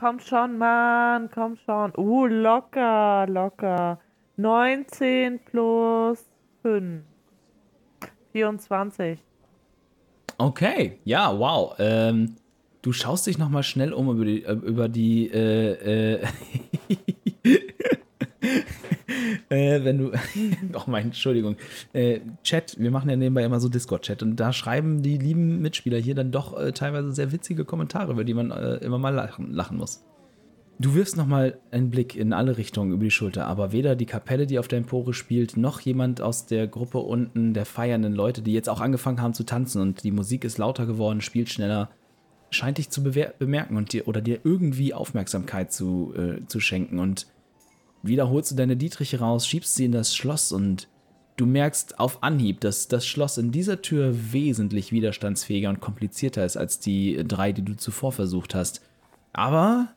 [0.00, 1.92] Komm schon, Mann, komm schon.
[1.94, 3.98] Uh, locker, locker.
[4.38, 6.24] 19 plus
[6.62, 7.02] 5.
[8.32, 9.18] 24.
[10.38, 11.74] Okay, ja, wow.
[11.78, 12.36] Ähm,
[12.80, 16.26] du schaust dich noch mal schnell um über die, äh, über die äh, äh,
[19.50, 20.12] äh, wenn du,
[20.74, 21.56] oh mein, Entschuldigung,
[21.92, 25.98] äh, Chat, wir machen ja nebenbei immer so Discord-Chat und da schreiben die lieben Mitspieler
[25.98, 29.52] hier dann doch äh, teilweise sehr witzige Kommentare, über die man äh, immer mal lachen,
[29.52, 30.04] lachen muss.
[30.78, 34.46] Du wirfst nochmal einen Blick in alle Richtungen über die Schulter, aber weder die Kapelle,
[34.46, 38.54] die auf der Empore spielt, noch jemand aus der Gruppe unten der feiernden Leute, die
[38.54, 41.90] jetzt auch angefangen haben zu tanzen und die Musik ist lauter geworden, spielt schneller,
[42.50, 46.98] scheint dich zu bemerken und dir oder dir irgendwie Aufmerksamkeit zu, äh, zu schenken.
[46.98, 47.26] Und
[48.02, 50.88] wieder holst du deine Dietriche raus, schiebst sie in das Schloss und
[51.36, 56.56] du merkst auf Anhieb, dass das Schloss in dieser Tür wesentlich widerstandsfähiger und komplizierter ist
[56.56, 58.82] als die drei, die du zuvor versucht hast.
[59.32, 59.88] Aber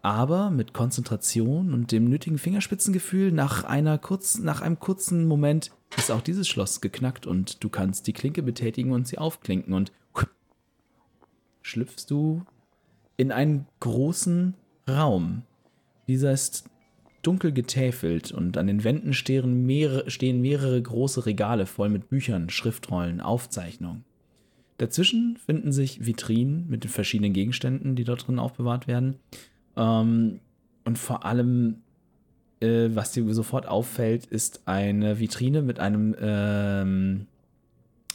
[0.00, 6.10] aber mit Konzentration und dem nötigen Fingerspitzengefühl nach einer kurz, nach einem kurzen Moment ist
[6.10, 9.92] auch dieses Schloss geknackt und du kannst die Klinke betätigen und sie aufklinken und
[11.62, 12.44] schlüpfst du
[13.16, 14.54] in einen großen
[14.88, 15.42] Raum.
[16.06, 16.64] Dieser ist
[17.22, 22.50] dunkel getäfelt und an den Wänden stehen mehrere, stehen mehrere große Regale voll mit Büchern,
[22.50, 24.04] Schriftrollen, Aufzeichnungen.
[24.78, 29.16] Dazwischen finden sich Vitrinen mit den verschiedenen Gegenständen, die dort drin aufbewahrt werden.
[29.76, 30.40] Ähm,
[30.84, 31.82] und vor allem,
[32.60, 37.26] äh, was dir sofort auffällt, ist eine Vitrine mit einem ähm,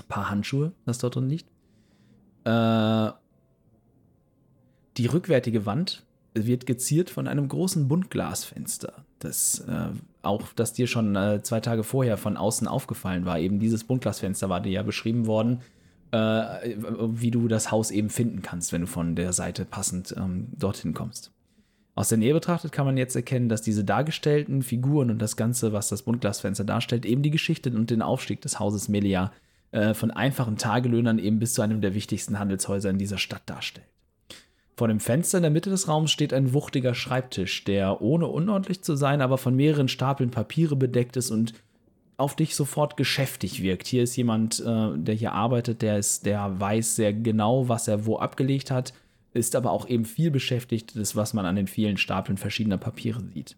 [0.08, 1.46] Paar Handschuhe, das dort drin liegt.
[2.46, 3.12] Äh,
[4.98, 9.90] die rückwärtige Wand wird geziert von einem großen Buntglasfenster, das äh,
[10.22, 13.40] auch, das dir schon äh, zwei Tage vorher von außen aufgefallen war.
[13.40, 15.62] Eben dieses Buntglasfenster war dir ja beschrieben worden,
[16.12, 16.76] äh,
[17.10, 20.94] wie du das Haus eben finden kannst, wenn du von der Seite passend ähm, dorthin
[20.94, 21.32] kommst.
[21.96, 25.74] Aus der Nähe betrachtet kann man jetzt erkennen, dass diese dargestellten Figuren und das Ganze,
[25.74, 29.32] was das Buntglasfenster darstellt, eben die Geschichte und den Aufstieg des Hauses Melia
[29.72, 33.88] äh, von einfachen Tagelöhnern eben bis zu einem der wichtigsten Handelshäuser in dieser Stadt darstellt.
[34.76, 38.82] Vor dem Fenster in der Mitte des Raums steht ein wuchtiger Schreibtisch, der ohne unordentlich
[38.82, 41.54] zu sein, aber von mehreren Stapeln Papiere bedeckt ist und
[42.18, 43.88] auf dich sofort geschäftig wirkt.
[43.88, 48.06] Hier ist jemand, äh, der hier arbeitet, der ist, der weiß sehr genau, was er
[48.06, 48.94] wo abgelegt hat,
[49.34, 53.22] ist aber auch eben viel beschäftigt, das, was man an den vielen Stapeln verschiedener Papiere
[53.34, 53.56] sieht.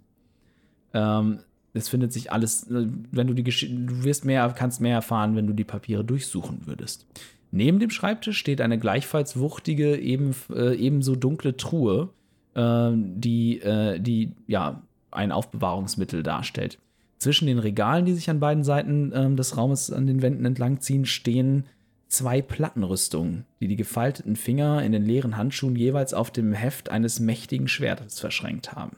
[0.94, 1.40] Ähm,
[1.74, 5.36] es findet sich alles, äh, wenn du die Gesch du wirst mehr, kannst mehr erfahren,
[5.36, 7.06] wenn du die Papiere durchsuchen würdest.
[7.52, 12.10] Neben dem Schreibtisch steht eine gleichfalls wuchtige, eben, äh, ebenso dunkle Truhe,
[12.54, 14.82] äh, die, äh, die ja
[15.12, 16.80] ein Aufbewahrungsmittel darstellt.
[17.18, 21.06] Zwischen den Regalen, die sich an beiden Seiten ähm, des Raumes an den Wänden entlangziehen,
[21.06, 21.66] stehen
[22.08, 27.20] zwei Plattenrüstungen, die die gefalteten Finger in den leeren Handschuhen jeweils auf dem Heft eines
[27.20, 28.98] mächtigen Schwertes verschränkt haben.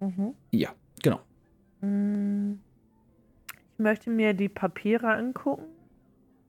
[0.00, 0.34] Mhm.
[0.50, 0.70] Ja,
[1.02, 1.20] genau.
[1.80, 2.58] Mm.
[3.72, 5.64] Ich möchte mir die Papiere angucken,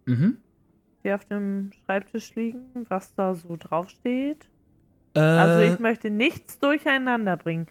[0.06, 0.38] Mhm.
[1.06, 4.50] Die auf dem Schreibtisch liegen, was da so draufsteht.
[5.14, 7.68] Äh, Also ich möchte nichts durcheinander bringen.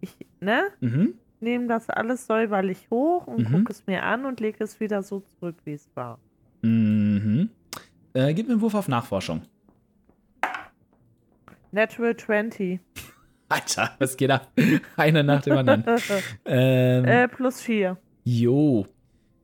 [0.00, 0.64] Ich, ne?
[0.80, 1.14] mhm.
[1.40, 3.52] Nehme das alles säuberlich hoch und Mhm.
[3.58, 6.18] gucke es mir an und lege es wieder so zurück, wie es war.
[6.62, 7.50] Mhm.
[8.14, 9.42] Äh, gib mir einen Wurf auf Nachforschung.
[11.70, 12.80] Natural 20.
[13.48, 14.50] Alter, was geht ab?
[14.96, 15.84] Einer nach dem anderen.
[16.44, 17.96] Ähm, Äh, plus vier.
[18.24, 18.86] Jo.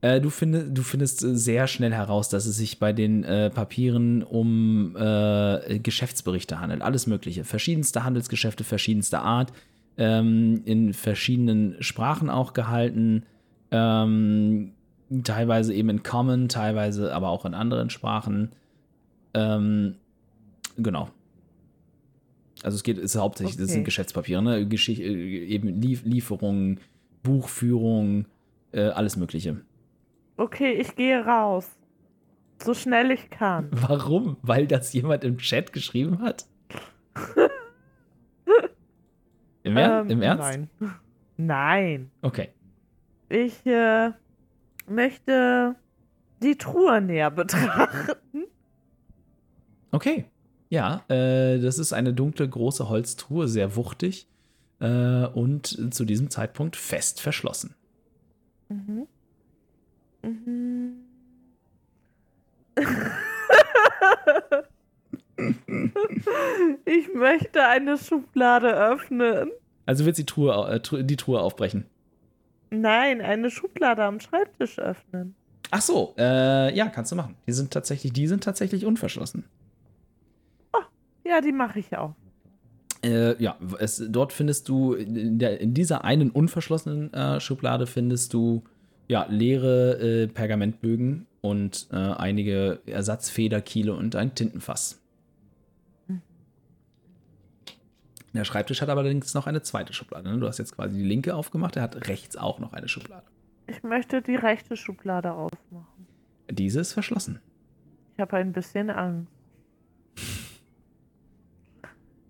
[0.05, 3.48] Äh, du, findest, du findest äh, sehr schnell heraus, dass es sich bei den äh,
[3.48, 6.82] Papieren um äh, Geschäftsberichte handelt.
[6.82, 7.44] Alles Mögliche.
[7.44, 9.55] Verschiedenste Handelsgeschäfte, verschiedenster Art.
[9.96, 13.22] Ähm, in verschiedenen Sprachen auch gehalten.
[13.70, 14.72] Ähm,
[15.22, 18.50] teilweise eben in Common, teilweise aber auch in anderen Sprachen.
[19.32, 19.94] Ähm,
[20.76, 21.09] genau.
[22.62, 23.84] Also es geht, es ist hauptsächlich, das sind Okay.
[23.84, 24.68] Geschäftspapiere, ne?
[24.68, 26.80] Geschicht, äh, eben Lief Lieferungen,
[27.22, 28.26] Buchführung,
[28.72, 29.57] äh, alles Mögliche.
[30.37, 31.68] Okay, ich gehe raus.
[32.62, 33.68] So schnell ich kann.
[33.72, 34.37] Warum?
[34.43, 36.47] Weil das jemand im Chat geschrieben hat?
[39.62, 40.43] Im, er Ähm, Im Ernst?
[40.43, 40.68] Nein.
[41.37, 42.11] Nein.
[42.22, 42.51] Okay.
[43.28, 44.11] Ich äh,
[44.87, 45.74] möchte
[46.43, 48.45] die Truhe näher betrachten.
[49.91, 50.26] Okay.
[50.68, 54.28] Ja, äh, das ist eine dunkle, große Holztruhe, sehr wuchtig
[54.80, 57.74] äh, und zu diesem Zeitpunkt fest verschlossen.
[58.68, 59.07] Mhm.
[60.25, 61.05] Mhm.
[66.85, 69.51] ich möchte eine Schublade öffnen.
[69.87, 71.87] Also willst du die Truhe, äh, die Truhe aufbrechen?
[72.70, 75.35] Nein, eine Schublade am Schreibtisch öffnen.
[75.70, 77.37] Ach so, äh, ja, kannst du machen.
[77.47, 79.45] Die sind tatsächlich, die sind tatsächlich unverschlossen.
[81.25, 82.14] Ja, die mache ich auch.
[83.03, 88.35] Äh, ja, es, dort findest du, in, der, in dieser einen unverschlossenen äh, Schublade findest
[88.35, 88.62] du
[89.09, 95.00] ja, leere äh, Pergamentbögen und äh, einige Ersatzfederkiele und ein Tintenfass.
[98.34, 100.28] Der Schreibtisch hat allerdings noch eine zweite Schublade.
[100.28, 100.38] Ne?
[100.38, 103.24] Du hast jetzt quasi die linke aufgemacht, er hat rechts auch noch eine Schublade.
[103.68, 106.07] Ich möchte die rechte Schublade aufmachen.
[106.50, 107.40] Diese ist verschlossen.
[108.14, 109.30] Ich habe ein bisschen Angst.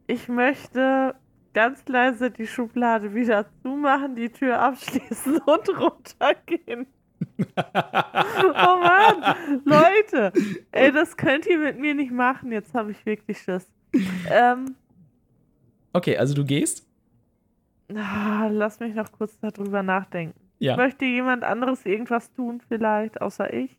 [0.06, 1.14] Ich möchte
[1.54, 6.86] ganz leise die Schublade wieder zumachen, die Tür abschließen und runtergehen.
[7.38, 10.32] oh Mann, Leute,
[10.72, 12.52] ey, das könnt ihr mit mir nicht machen.
[12.52, 13.66] Jetzt habe ich wirklich Schiss.
[14.30, 14.74] Ähm,
[15.92, 16.84] Okay, also du gehst?
[17.94, 20.38] ah, lass mich noch kurz darüber nachdenken.
[20.58, 20.76] Ja.
[20.76, 23.78] Möchte jemand anderes irgendwas tun, vielleicht, außer ich?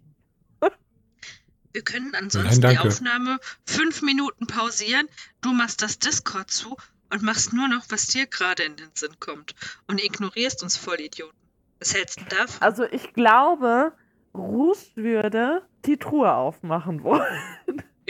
[1.74, 2.88] Wir können ansonsten Nein, die.
[2.88, 5.08] Aufnahme fünf Minuten pausieren.
[5.42, 6.78] Du machst das Discord zu
[7.12, 9.54] und machst nur noch, was dir gerade in den Sinn kommt.
[9.88, 11.36] Und ignorierst uns Vollidioten.
[11.80, 12.62] Was hältst du davon?
[12.62, 13.92] Also ich glaube,
[14.34, 17.24] Rouge würde die Truhe aufmachen wollen.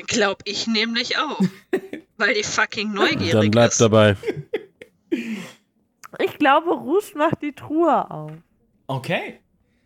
[0.08, 1.40] Glaub ich nämlich auch.
[2.18, 3.82] weil die fucking neugierig Dann bleib ist.
[3.82, 4.16] dabei.
[6.20, 8.32] Ich glaube, Rouge macht die Truhe auf.
[8.88, 9.40] Okay.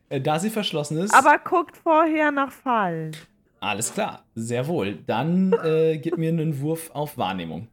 [0.10, 1.14] Äh, Da sie verschlossen ist.
[1.14, 3.16] Aber guckt vorher nach Fallen.
[3.62, 4.95] Alles klar, sehr wohl.
[5.05, 7.68] Dann äh, gib mir einen Wurf auf Wahrnehmung.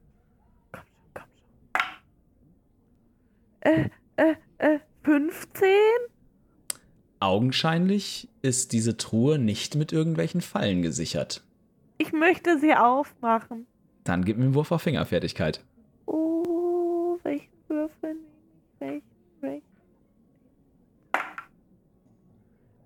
[3.66, 5.68] Äh, äh, äh, 15?
[7.18, 11.42] Augenscheinlich ist diese Truhe nicht mit irgendwelchen Fallen gesichert.
[11.98, 13.66] Ich möchte sie aufmachen.
[14.04, 15.64] Dann gib mir einen Wurf auf Fingerfertigkeit.
[16.06, 18.16] Oh, welchen Würfel
[18.78, 19.02] nehme ich?
[19.40, 19.62] Welchen?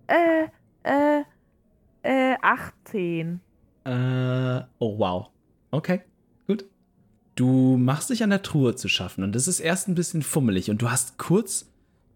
[0.07, 0.49] Äh,
[0.85, 1.25] äh,
[2.03, 3.41] äh, 18.
[3.85, 5.29] Äh, oh wow.
[5.73, 6.01] Okay.
[7.41, 10.69] Du machst dich an der Truhe zu schaffen und es ist erst ein bisschen fummelig
[10.71, 11.65] und du hast kurz,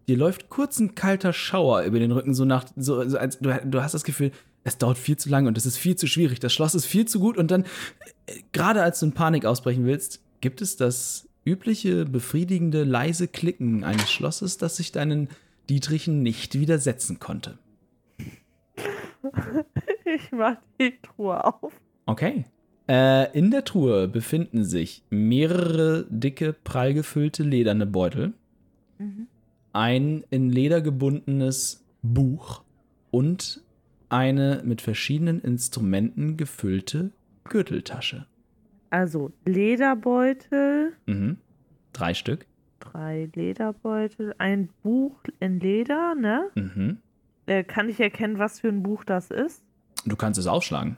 [0.07, 3.51] dir läuft kurz ein kalter Schauer über den Rücken, so nach, so, so als, du,
[3.65, 4.29] du hast das Gefühl,
[4.63, 7.07] es dauert viel zu lange und es ist viel zu schwierig, das Schloss ist viel
[7.07, 7.63] zu gut und dann,
[8.27, 13.83] äh, gerade als du in Panik ausbrechen willst, gibt es das übliche, befriedigende, leise Klicken
[13.83, 15.29] eines Schlosses, das sich deinen
[15.69, 17.57] Dietrichen nicht widersetzen konnte.
[20.07, 21.73] Ich mach die Truhe auf.
[22.05, 22.45] Okay.
[22.87, 28.33] Äh, in der Truhe befinden sich mehrere dicke, prall gefüllte lederne Beutel,
[28.99, 29.27] Mhm.
[29.73, 32.63] ein in Leder gebundenes Buch
[33.11, 33.61] und
[34.09, 37.11] eine mit verschiedenen Instrumenten gefüllte
[37.45, 38.25] Gürteltasche.
[38.91, 41.37] Also Lederbeutel, Mhm.
[41.93, 42.45] Drei Stück.
[42.79, 46.49] drei Lederbeutel, ein Buch in Leder, ne?
[46.55, 46.97] Mhm.
[47.47, 49.63] Äh, kann ich erkennen, was für ein Buch das ist?
[50.05, 50.97] Du kannst es aufschlagen.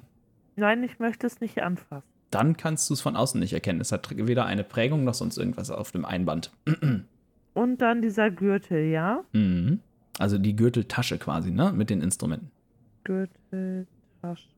[0.58, 2.08] Nein, ich möchte es nicht anfassen.
[2.32, 3.80] Dann kannst du es von außen nicht erkennen.
[3.80, 6.52] Es hat weder eine Prägung noch sonst irgendwas auf dem Einband.
[7.54, 9.24] Und dann dieser Gürtel, ja?
[9.32, 9.80] mhm.
[10.20, 11.72] Also die Gürteltasche quasi, ne?
[11.72, 12.50] Mit den Instrumenten.
[13.04, 14.50] Gürteltasche.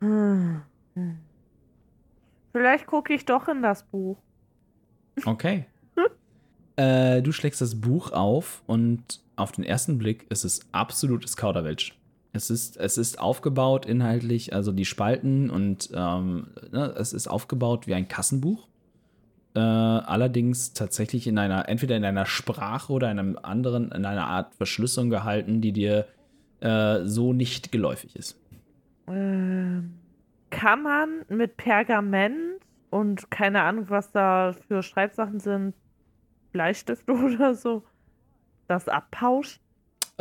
[0.00, 0.62] Hm.
[0.94, 1.18] Hm.
[2.52, 4.16] Vielleicht gucke ich doch in das Buch.
[5.26, 5.66] Okay.
[6.76, 11.98] äh, du schlägst das Buch auf und auf den ersten Blick ist es absolutes Kauderwelsch.
[12.32, 17.86] Es ist, es ist aufgebaut inhaltlich, also die Spalten und ähm, ne, es ist aufgebaut
[17.86, 18.68] wie ein Kassenbuch.
[19.54, 24.26] äh, allerdings tatsächlich in einer, entweder in einer Sprache oder in einem anderen, in einer
[24.26, 26.06] Art Verschlüsselung gehalten, die dir
[26.60, 28.40] äh, so nicht geläufig ist.
[29.08, 29.98] Ähm,
[30.48, 32.60] kann man mit Pergament
[32.90, 35.74] und keine Ahnung, was da für Schreibsachen sind,
[36.52, 37.82] Bleistifte oder so,
[38.68, 39.61] das abpauschen?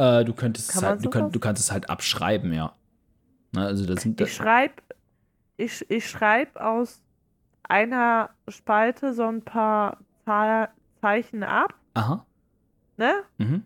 [0.01, 2.73] Äh, du könntest Kann es halt, du, könnt, du kannst es halt abschreiben, ja.
[3.51, 4.73] Na, also das sind Ich schreibe
[5.57, 7.03] ich, ich schreib aus
[7.63, 9.99] einer Spalte so ein paar
[11.01, 12.25] Zeichen ab, Aha.
[12.97, 13.13] ne?
[13.37, 13.63] Mhm.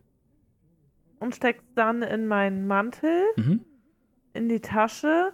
[1.19, 3.61] Und steck's dann in meinen Mantel, Mhm.
[4.33, 5.31] in die Tasche.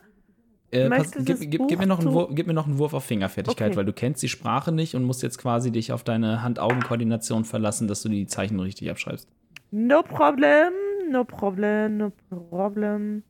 [0.69, 2.93] Äh, pass, gib, das gib, gib, mir noch einen Wurf, gib mir noch einen Wurf
[2.93, 3.77] auf Fingerfertigkeit, Okay.
[3.77, 7.87] weil du kennst die Sprache nicht und musst jetzt quasi dich auf deine Hand-Augen-Koordination verlassen,
[7.87, 9.27] dass du die Zeichen richtig abschreibst.
[9.71, 10.71] No problem,
[11.11, 12.11] no problem, no
[12.49, 13.23] problem.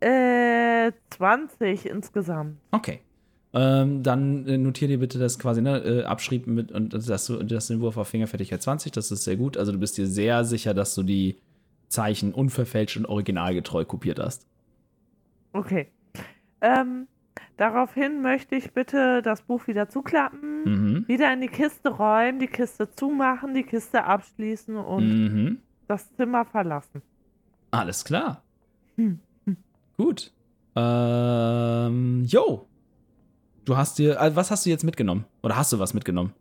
[0.00, 2.56] Äh, 20 insgesamt.
[2.70, 3.00] Okay.
[3.54, 7.42] Ähm, dann äh, notier dir bitte das quasi, ne, äh, Abschrieb mit und dass du,
[7.42, 9.56] dass den Wurf auf Fingerfertigkeit 20, das ist sehr gut.
[9.56, 11.36] Also du bist dir sehr sicher, dass du die
[11.88, 14.46] Zeichen unverfälscht und originalgetreu kopiert hast.
[15.54, 15.88] Okay.
[16.60, 17.06] Ähm,
[17.56, 21.08] daraufhin möchte ich bitte das Buch wieder zuklappen, Mhm.
[21.08, 25.58] wieder in die Kiste räumen, die Kiste zumachen, die Kiste abschließen und Mhm.
[25.88, 27.02] Das Zimmer verlassen.
[27.70, 28.42] Alles klar.
[28.96, 29.20] Hm.
[29.96, 30.32] Gut.
[30.76, 32.66] Ähm, yo.
[33.64, 35.24] Du hast dir, äh, was hast du jetzt mitgenommen?
[35.42, 36.32] Oder hast du was mitgenommen?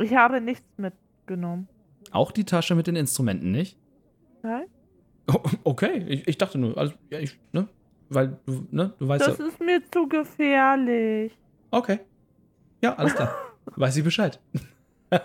[0.00, 1.68] Ich habe nichts mitgenommen.
[2.10, 3.76] Auch die Tasche mit den Instrumenten, nicht?
[4.42, 4.64] Nein?
[5.30, 7.68] Oh, okay, ich, ich dachte nur, also, ja, ich, ne?
[8.08, 9.46] Weil, du, ne, du weißt Das ja.
[9.46, 11.36] ist mir zu gefährlich.
[11.70, 12.00] Okay.
[12.82, 13.34] Ja, alles klar.
[13.76, 14.40] Weiß ich Bescheid.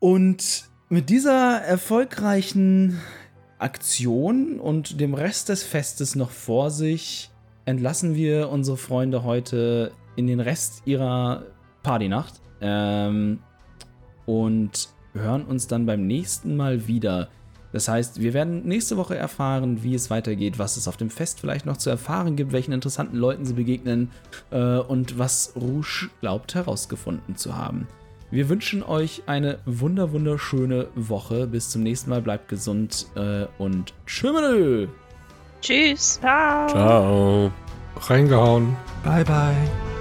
[0.00, 3.00] und mit dieser erfolgreichen
[3.58, 7.30] Aktion und dem Rest des Festes noch vor sich
[7.64, 11.44] entlassen wir unsere Freunde heute in den Rest ihrer
[11.82, 13.38] Partynacht ähm,
[14.26, 17.30] und hören uns dann beim nächsten Mal wieder.
[17.72, 21.40] Das heißt, wir werden nächste Woche erfahren, wie es weitergeht, was es auf dem Fest
[21.40, 24.10] vielleicht noch zu erfahren gibt, welchen interessanten Leuten sie begegnen
[24.50, 27.88] äh, und was Rouge glaubt herausgefunden zu haben.
[28.32, 31.46] Wir wünschen euch eine wunder wunderschöne Woche.
[31.46, 32.22] Bis zum nächsten Mal.
[32.22, 34.88] Bleibt gesund äh, und tschüss.
[35.60, 36.18] Tschüss.
[36.18, 36.66] Ciao.
[36.68, 37.52] Ciao.
[37.96, 38.74] Reingehauen.
[39.04, 39.91] Bye, bye.